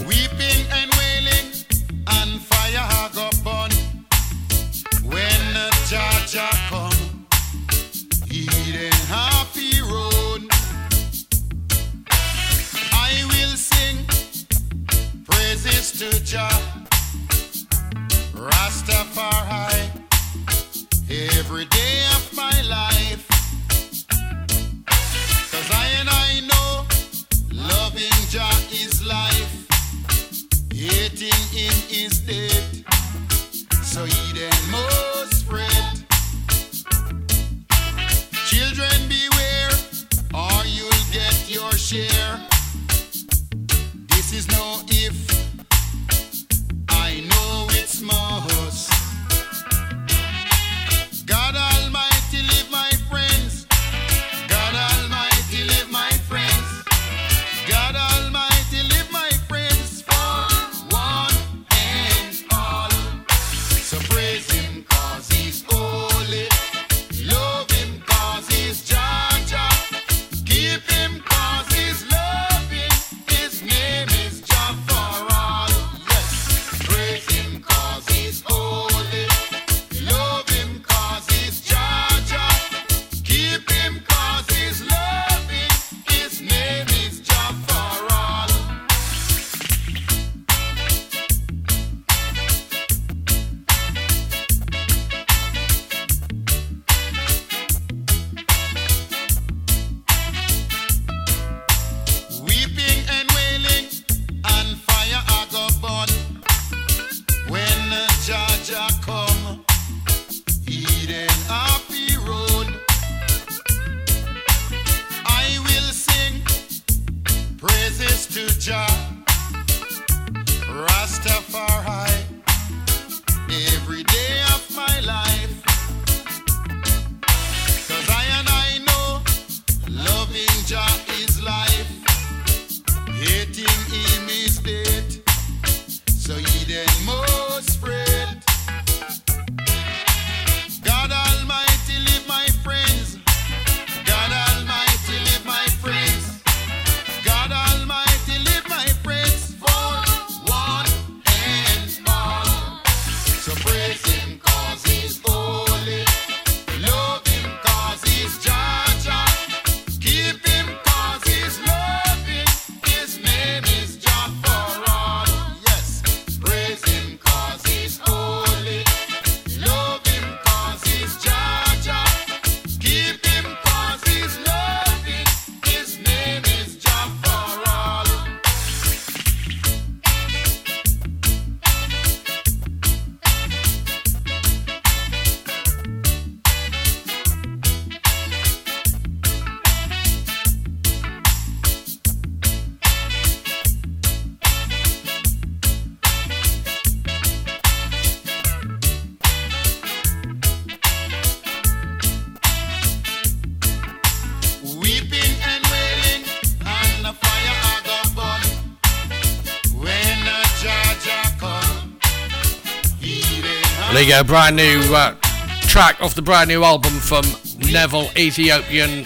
[214.07, 215.15] you uh, go, brand new uh,
[215.61, 217.23] track off the brand new album from
[217.71, 219.05] Neville Ethiopian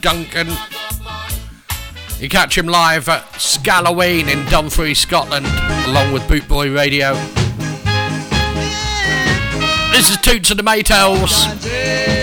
[0.00, 0.48] Duncan.
[2.18, 5.46] You catch him live at Scalloween in Dumfries, Scotland,
[5.86, 7.14] along with Bootboy Radio.
[9.92, 12.19] This is Toots and the Maytals.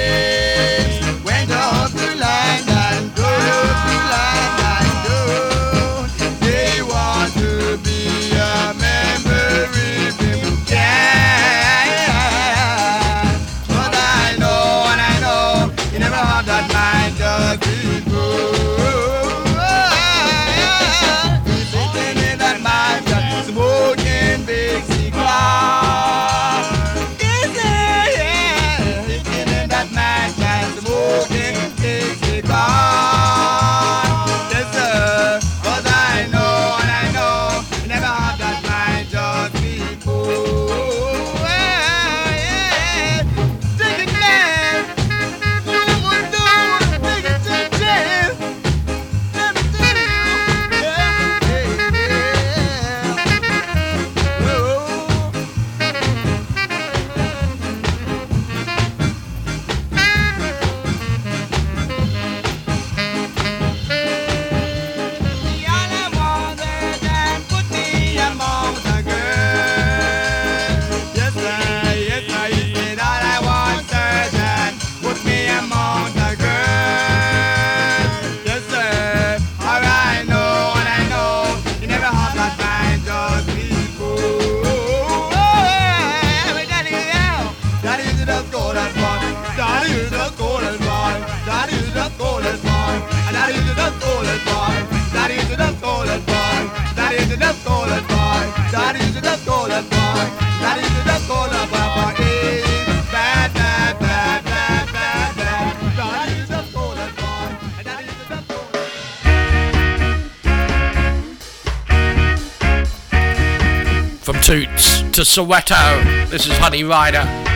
[115.38, 116.32] Soweto.
[116.32, 117.47] This is Honey Rider.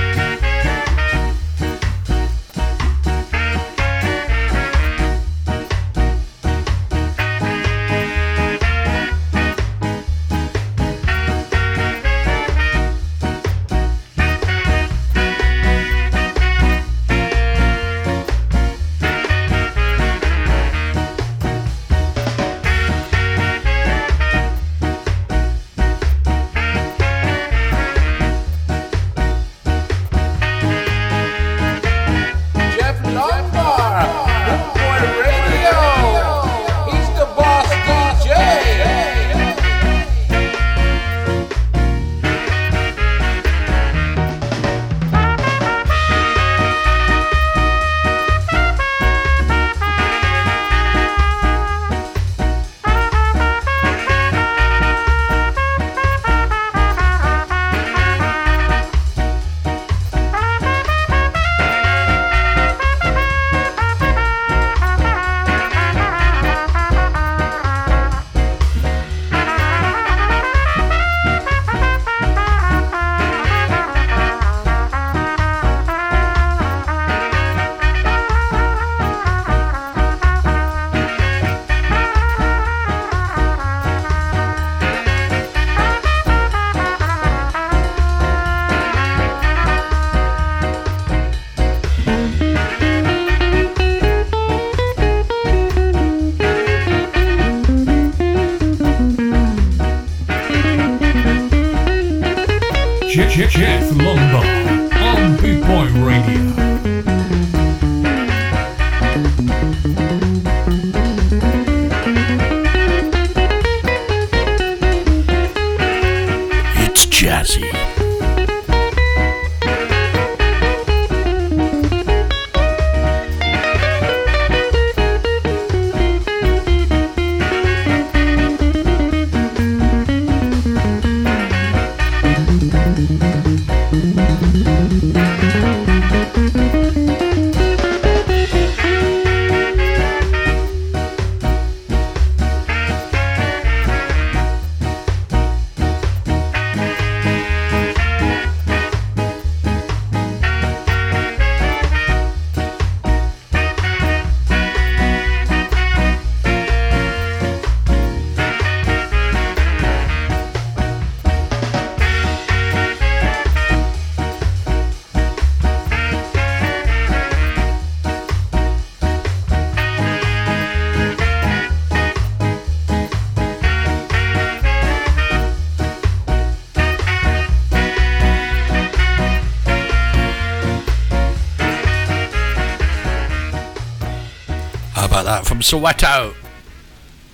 [185.62, 186.36] Soweto.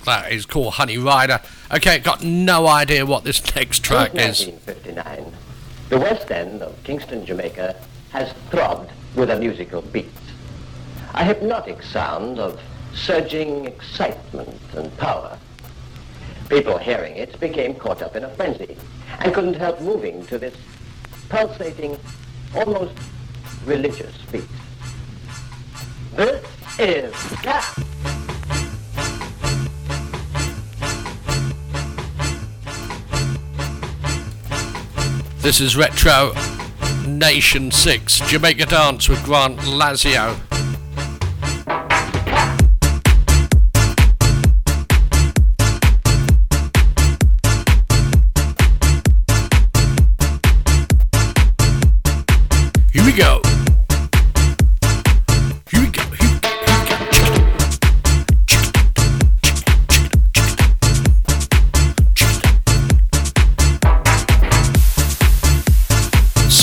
[0.06, 1.42] That is called Honey Rider.
[1.74, 4.48] Okay, got no idea what this next track Since is.
[4.48, 5.34] 1959,
[5.90, 7.76] the West End of Kingston, Jamaica
[8.12, 10.06] has throbbed with a musical beat.
[11.14, 12.62] A hypnotic sound of
[12.94, 15.38] surging excitement and power.
[16.50, 18.78] People hearing it became caught up in a frenzy
[19.20, 20.56] and couldn't help moving to this
[21.30, 21.98] pulsating,
[22.56, 22.94] almost
[23.66, 24.07] religious
[35.48, 36.34] This is Retro
[37.08, 40.47] Nation 6 Jamaica Dance with Grant Lazio.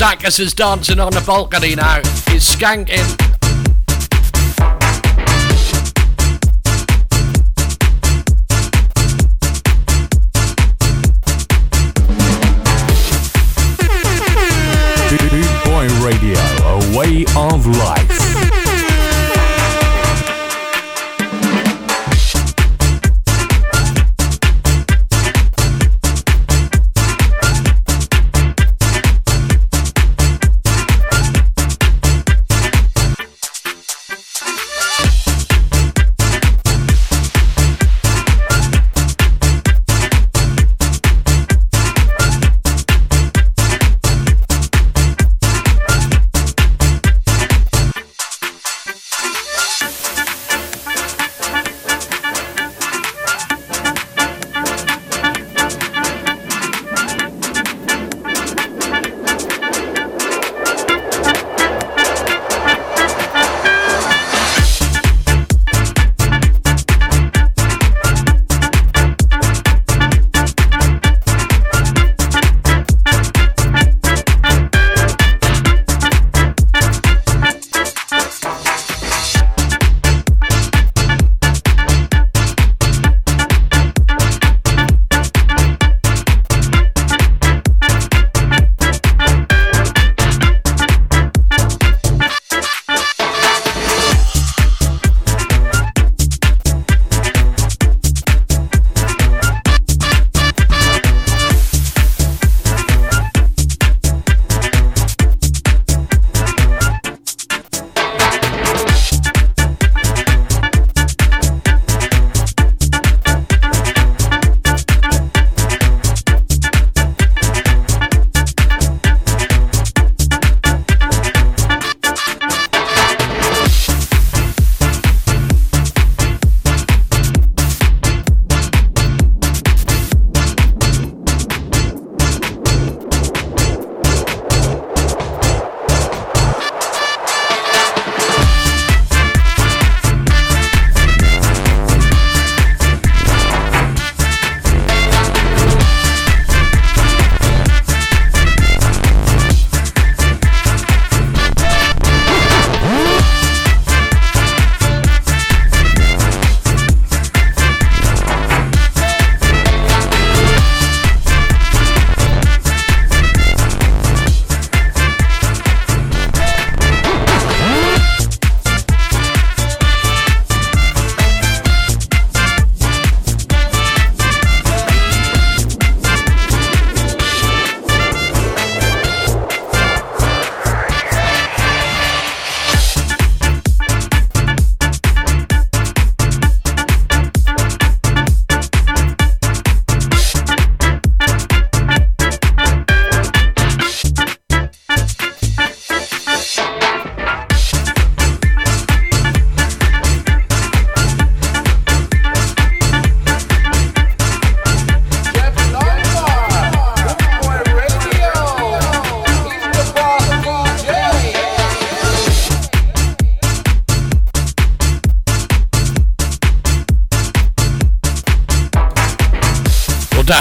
[0.04, 1.96] Sackers is dancing on the balcony now.
[2.30, 3.23] He's skanking.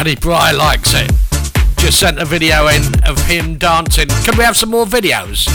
[0.03, 1.09] Daddy Bry likes it.
[1.77, 4.09] Just sent a video in of him dancing.
[4.25, 5.47] Can we have some more videos?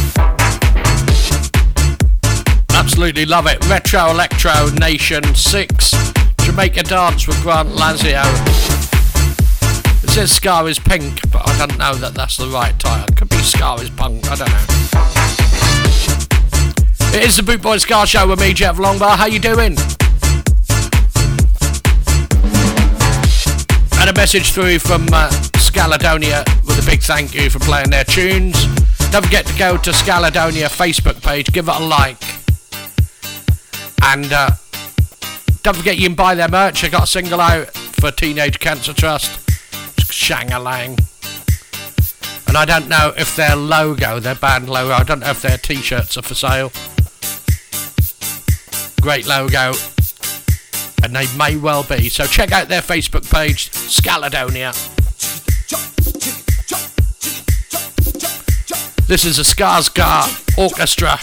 [2.70, 3.62] Absolutely love it.
[3.68, 6.12] Retro Electro Nation 6.
[6.40, 8.24] Jamaica Dance with Grant Lazio.
[10.02, 13.14] It says Ska is Pink, but I don't know that that's the right title.
[13.16, 14.64] Could be Ska is Punk, I don't know.
[17.18, 19.14] It is the Boot Boy Ska Show with me, Jeff Longbar.
[19.18, 19.76] How you doing?
[24.08, 25.28] And a message through from uh,
[25.58, 28.54] Skaledonia with a big thank you for playing their tunes.
[29.10, 32.22] Don't forget to go to Skaledonia Facebook page, give it a like.
[34.00, 34.52] And uh,
[35.62, 36.84] don't forget you can buy their merch.
[36.84, 39.50] I got a single out for Teenage Cancer Trust.
[40.10, 40.96] Shang-a-lang.
[42.46, 45.58] And I don't know if their logo, their band logo, I don't know if their
[45.58, 46.72] t-shirts are for sale.
[49.02, 49.74] Great logo.
[51.02, 52.08] And they may well be.
[52.08, 54.72] So check out their Facebook page, Skaledonia.
[59.06, 61.18] This is a Skazka Orchestra.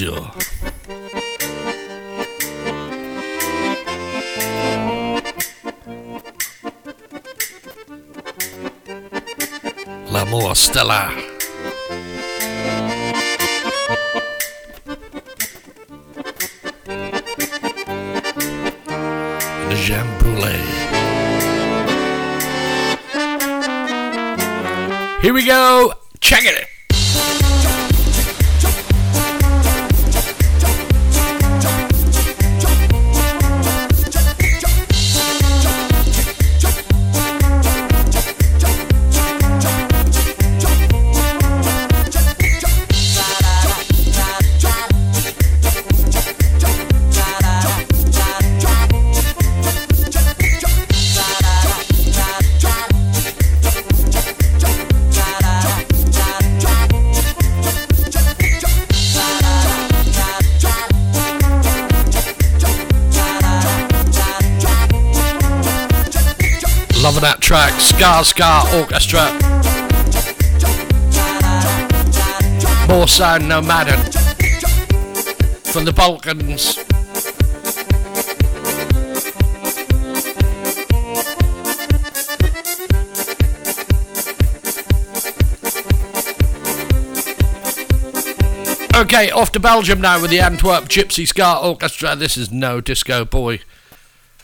[0.00, 0.22] Monsieur.
[10.10, 10.50] L'amour
[20.20, 20.56] brûlé.
[25.20, 25.92] Here we go.
[26.20, 26.69] Check it.
[67.50, 69.26] Track, Skazka Orchestra.
[72.86, 73.98] More sound nomaden
[75.72, 76.78] from the Balkans.
[88.94, 92.14] Okay, off to Belgium now with the Antwerp Gypsy Ska Orchestra.
[92.14, 93.58] This is No Disco Boy.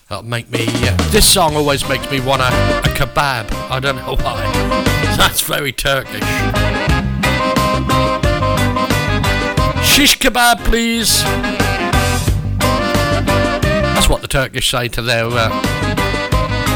[0.08, 0.66] That'll make me.
[0.68, 3.44] Uh, this song always makes me want a, a kebab.
[3.70, 4.40] I don't know why.
[5.18, 6.24] That's very Turkish.
[9.85, 11.23] Shish kebab, please.
[13.94, 15.51] That's what the Turkish say to their uh,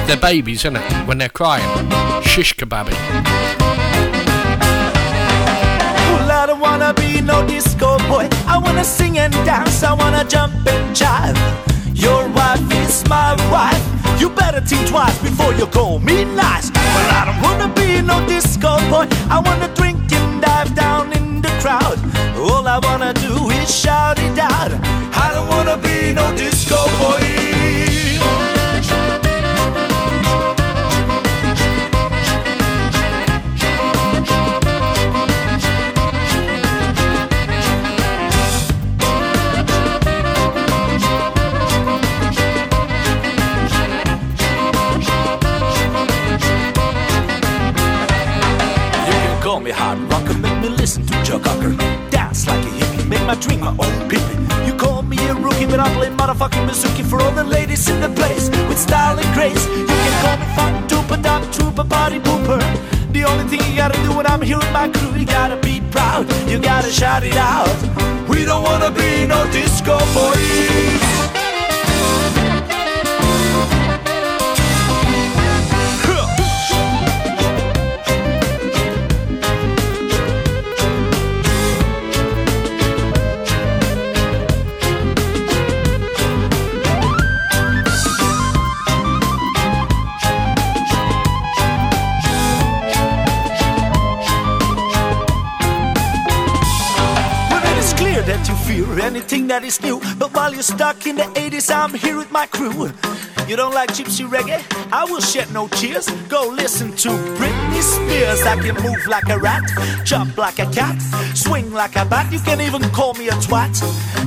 [0.06, 0.92] their babies, isn't it?
[1.08, 1.64] When they're crying.
[2.22, 2.92] Shish kebabi.
[6.12, 8.28] Well, I don't wanna be no disco boy.
[8.46, 9.82] I wanna sing and dance.
[9.82, 11.38] I wanna jump and jive.
[11.94, 13.89] Your wife is my wife.
[14.20, 16.70] You better think twice before you call me nice.
[16.70, 19.06] Well, I don't wanna be no disco boy.
[19.30, 21.98] I wanna drink and dive down in the crowd.
[22.36, 24.72] All I wanna do is shout it out.
[25.24, 27.40] I don't wanna be no disco boy.
[53.30, 54.40] My drink my own pippin.
[54.66, 58.00] You call me a rookie, but I play motherfucking Mizuki for all the ladies in
[58.00, 59.64] the place with style and grace.
[59.68, 62.60] You can call me fun duper dub trooper party pooper.
[63.12, 65.80] The only thing you gotta do when I'm here with my crew, you gotta be
[65.92, 67.70] proud, you gotta shout it out.
[68.28, 71.19] We don't wanna be no disco boys.
[99.50, 100.00] That is new.
[100.16, 102.92] But while you're stuck in the 80s, I'm here with my crew.
[103.48, 104.62] You don't like gypsy reggae?
[104.92, 106.06] I will shed no tears.
[106.28, 108.42] Go listen to Britney Spears.
[108.42, 109.64] I can move like a rat,
[110.04, 111.02] jump like a cat,
[111.34, 112.32] swing like a bat.
[112.32, 113.74] You can even call me a twat.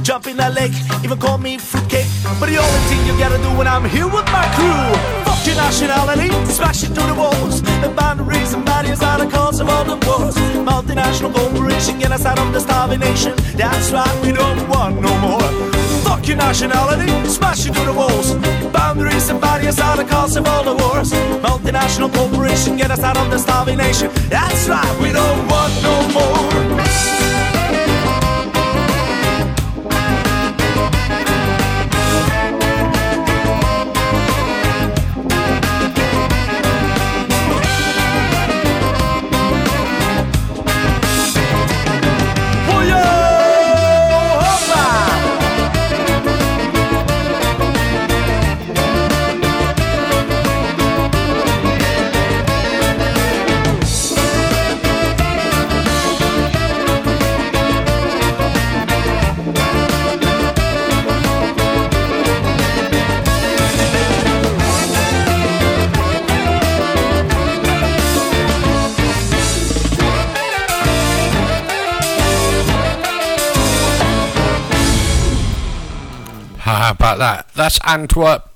[0.04, 0.76] Jump in a lake,
[1.06, 2.10] even call me fruitcake.
[2.38, 4.84] But the only thing you gotta do when I'm here with my crew,
[5.24, 7.62] fuck your nationality, smash it through the walls.
[7.62, 10.36] The boundaries and barriers are the cause of all the wars.
[10.68, 11.32] Multinational
[11.84, 13.34] corporation get us out of the starving nation.
[13.56, 15.42] That's right, we don't want no more.
[16.04, 18.36] Fuck your nationality, smash it through the walls.
[18.72, 21.12] Boundaries and barriers are the cause of all the wars.
[21.42, 24.10] Multinational corporation get us out of the starving nation.
[24.30, 27.13] That's right, we don't want no more.
[77.64, 78.50] That's Antwerp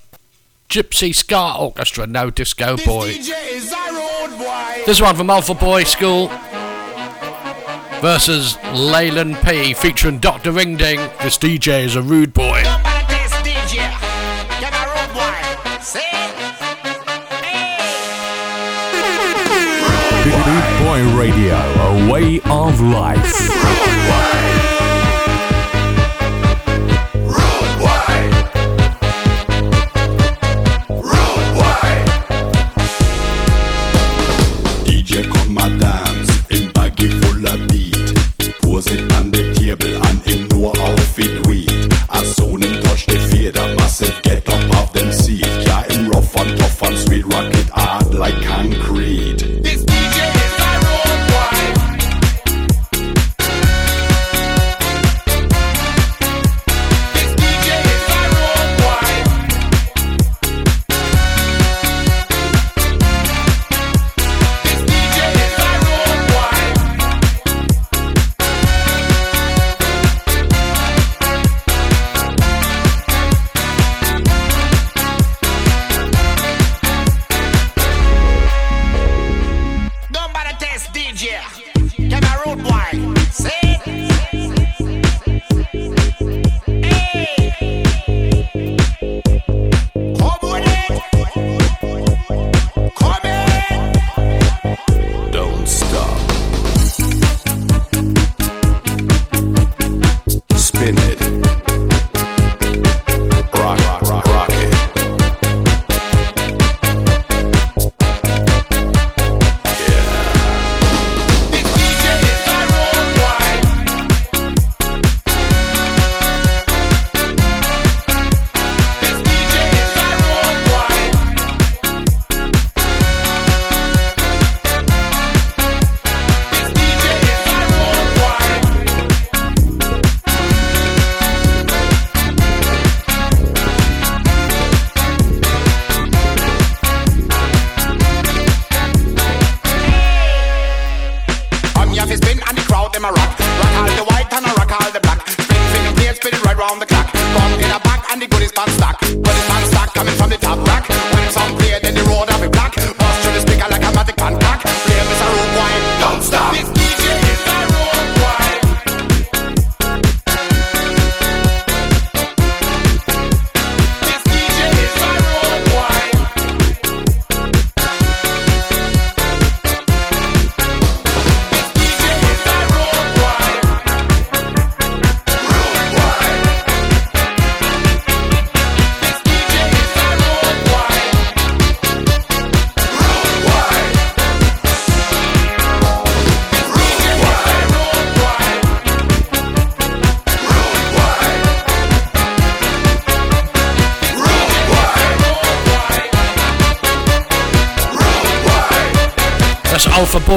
[0.68, 3.14] Gypsy Ska Orchestra, no disco boy.
[4.86, 6.28] This one from Alpha Boys School
[8.02, 10.52] versus Leyland P featuring Dr.
[10.52, 10.98] Ringding.
[11.22, 12.64] This DJ is a rude boy.
[13.08, 13.78] This DJ,
[14.60, 15.36] get a road boy.
[20.84, 24.67] Boy Radio, a way of life.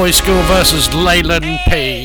[0.01, 2.00] Boys School versus Leyland P.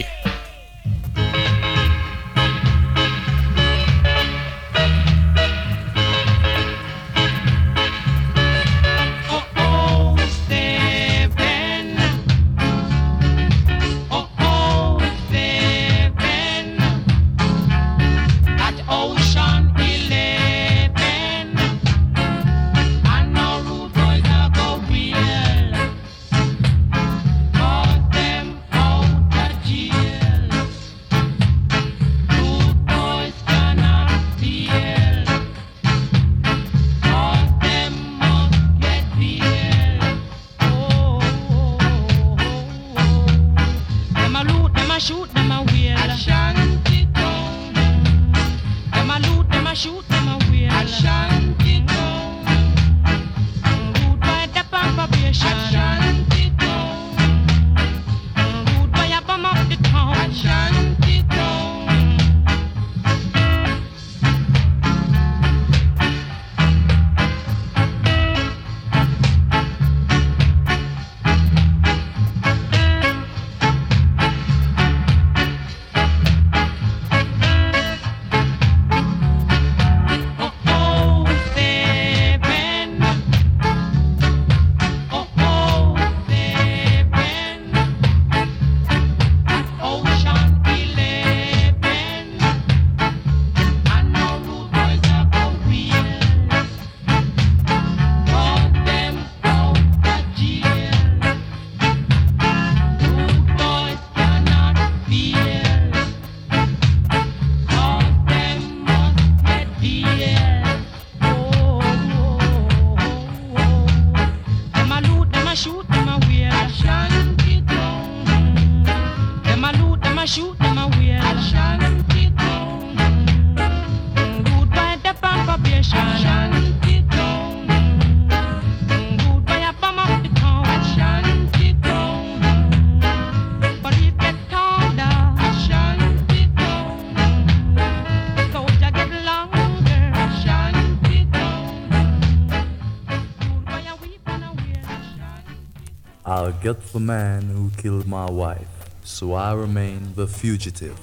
[146.96, 150.98] the man who killed my wife, so I remain the fugitive.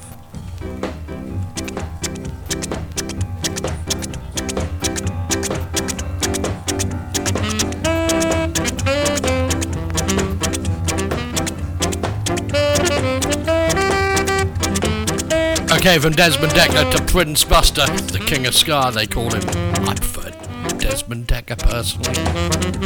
[15.74, 19.44] Okay, from Desmond Dekker to Prince Buster, the King of Ska, they call him.
[19.88, 20.32] I prefer
[20.80, 22.84] Desmond Dekker personally.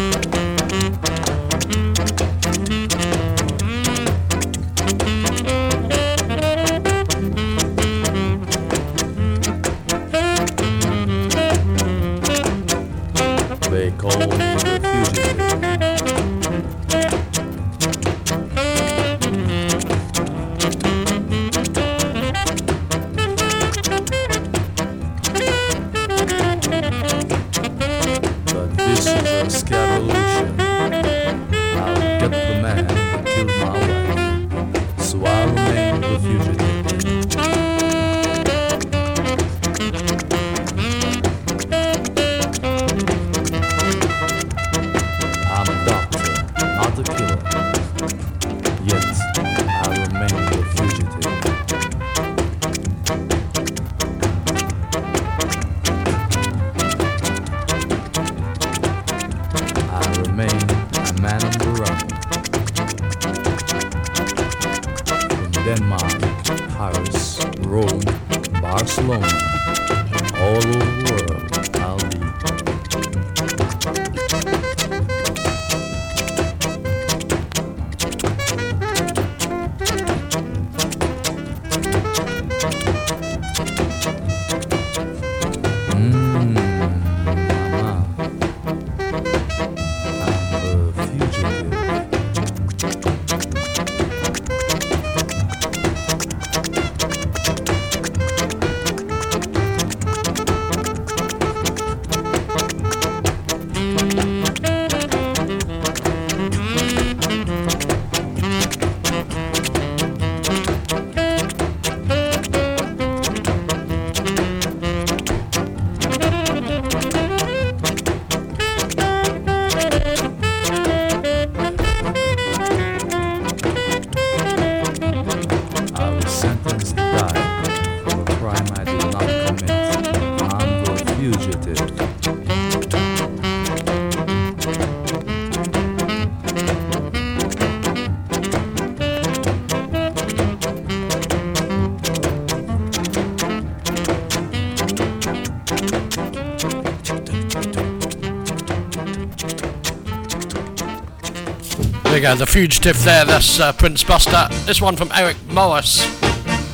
[152.27, 154.47] go, The Fugitive there, that's uh, Prince Buster.
[154.65, 156.05] This one from Eric Morris.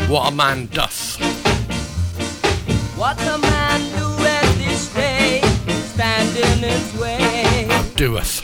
[0.10, 1.20] What a man doth.
[2.98, 5.42] What a man doeth this day,
[5.84, 7.68] standing his way.
[7.96, 8.43] Doeth.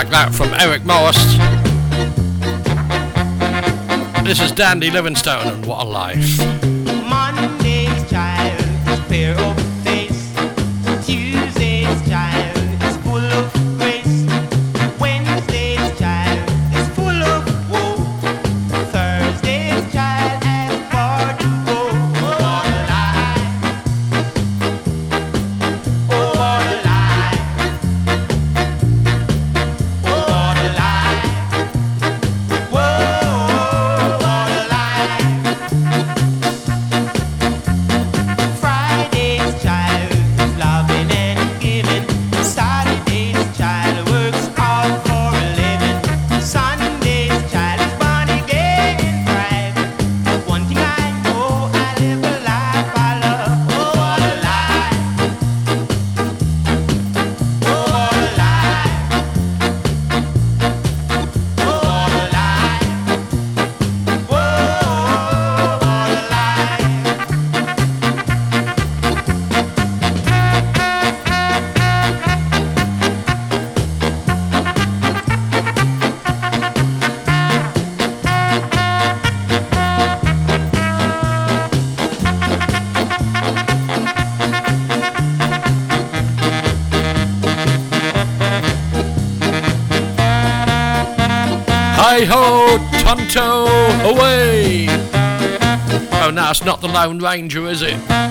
[0.00, 1.16] track that from Eric Morris.
[4.26, 6.55] This is Dandy Livingstone and What a Life.
[93.36, 94.86] town away.
[96.22, 98.25] Oh, no, it's not the Lone Ranger, is it?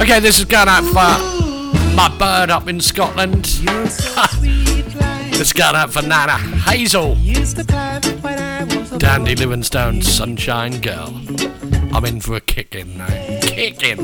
[0.00, 3.60] Okay, this is going out for my bird up in Scotland.
[5.34, 7.16] This going out for Nana Hazel.
[8.98, 11.12] Dandy Livingstone, Sunshine Girl.
[11.92, 13.08] I'm in for a kick in now.
[13.42, 13.98] Kick in.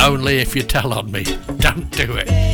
[0.00, 1.24] Only if you tell on me.
[1.58, 2.45] Don't do it.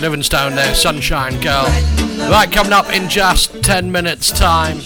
[0.00, 1.64] Livingstone there, Sunshine Girl.
[2.30, 4.78] Right, coming up in just 10 minutes' time,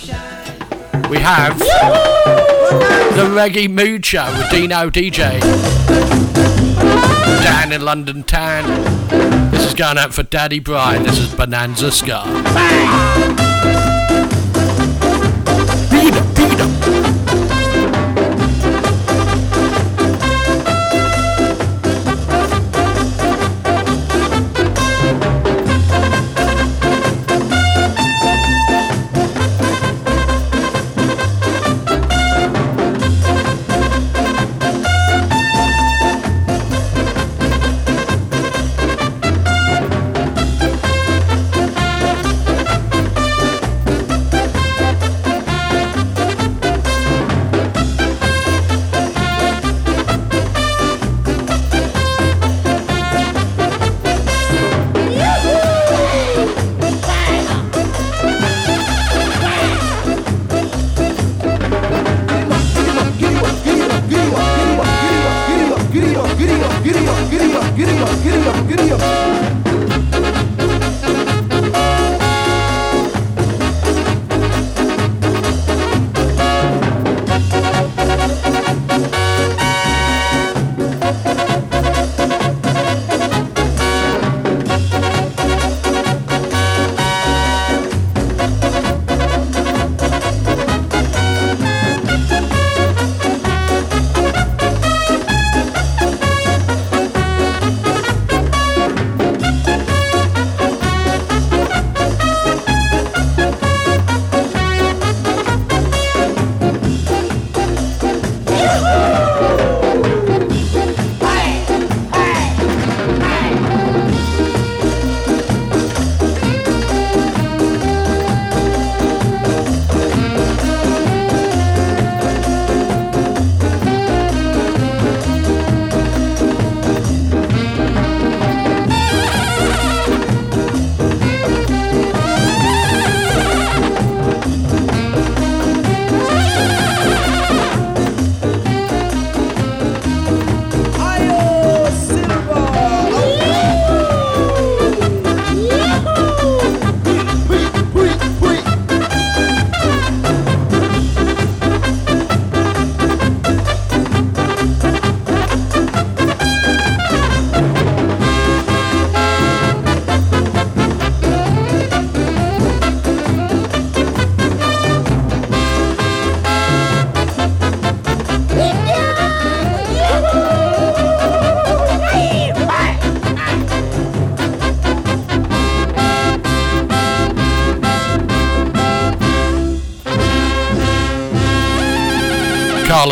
[1.09, 5.41] we have the Reggae Mood Show with Dino DJ.
[7.45, 8.65] Dan in London Town.
[9.53, 11.05] This is going out for Daddy Brian.
[11.05, 12.25] This is Bonanza Ska.
[13.37, 13.54] Beat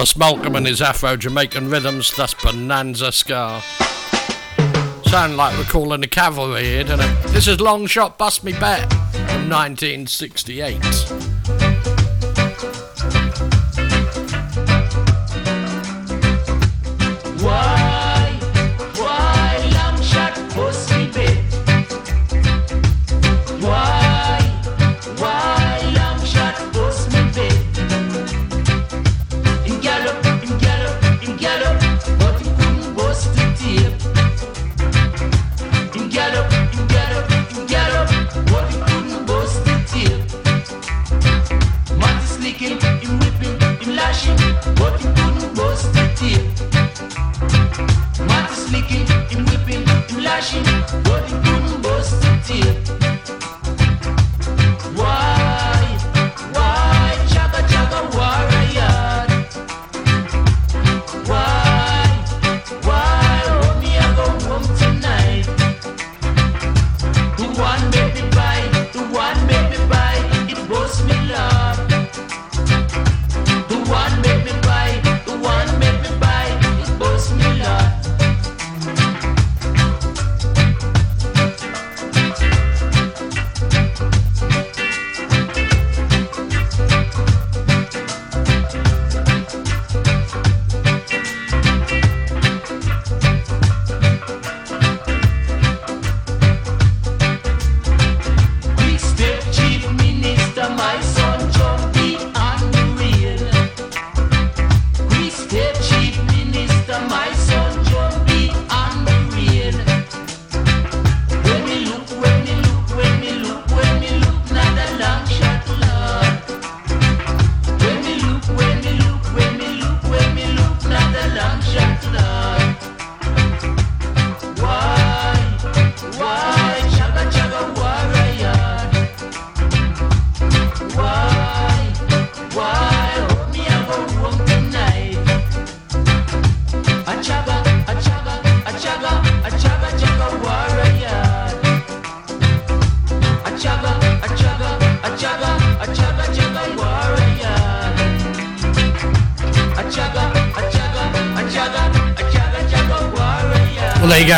[0.03, 3.63] Carlos Malcolm and his Afro Jamaican rhythms, that's Bonanza Ska.
[5.05, 7.23] Sound like we're calling the cavalry here, don't it?
[7.29, 11.32] This is Long Shot Bust Me Bet from 1968.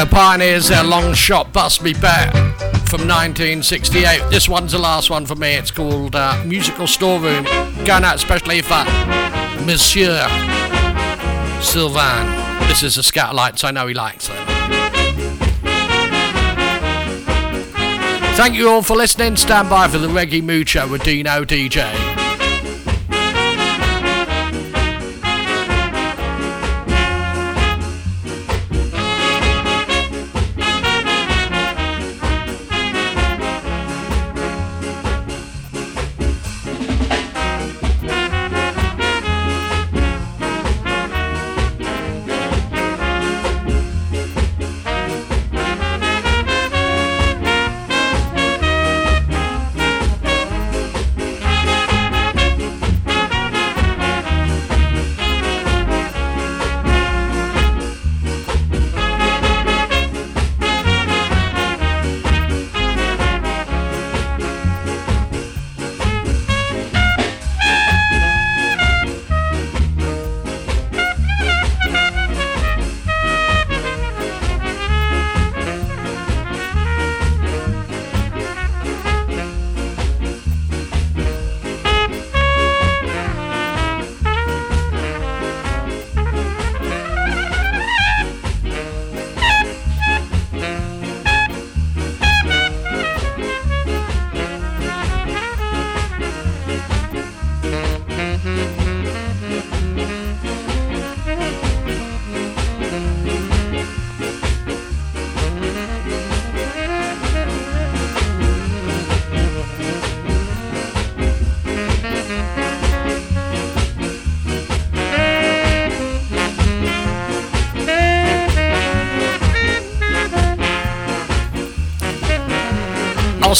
[0.06, 2.32] Pioneers, their long shot Bust Me Bet
[2.88, 4.30] from 1968.
[4.30, 5.54] This one's the last one for me.
[5.54, 7.44] It's called uh, Musical Storeroom.
[7.84, 8.84] Going out especially for
[9.64, 10.26] Monsieur
[11.60, 12.26] Sylvain.
[12.68, 13.64] This is the Skatalites.
[13.64, 14.36] I know he likes them.
[18.36, 19.36] Thank you all for listening.
[19.36, 22.13] Stand by for the Reggae Show with Dino DJ.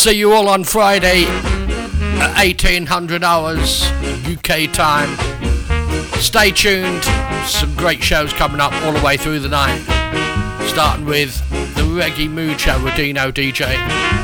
[0.04, 1.24] See you all on Friday
[2.20, 3.84] at 1800 hours
[4.26, 5.08] UK time.
[6.20, 7.02] Stay tuned.
[7.46, 9.80] Some great shows coming up all the way through the night.
[10.68, 11.38] Starting with
[11.74, 14.23] the Reggae Mood Show with Dino DJ.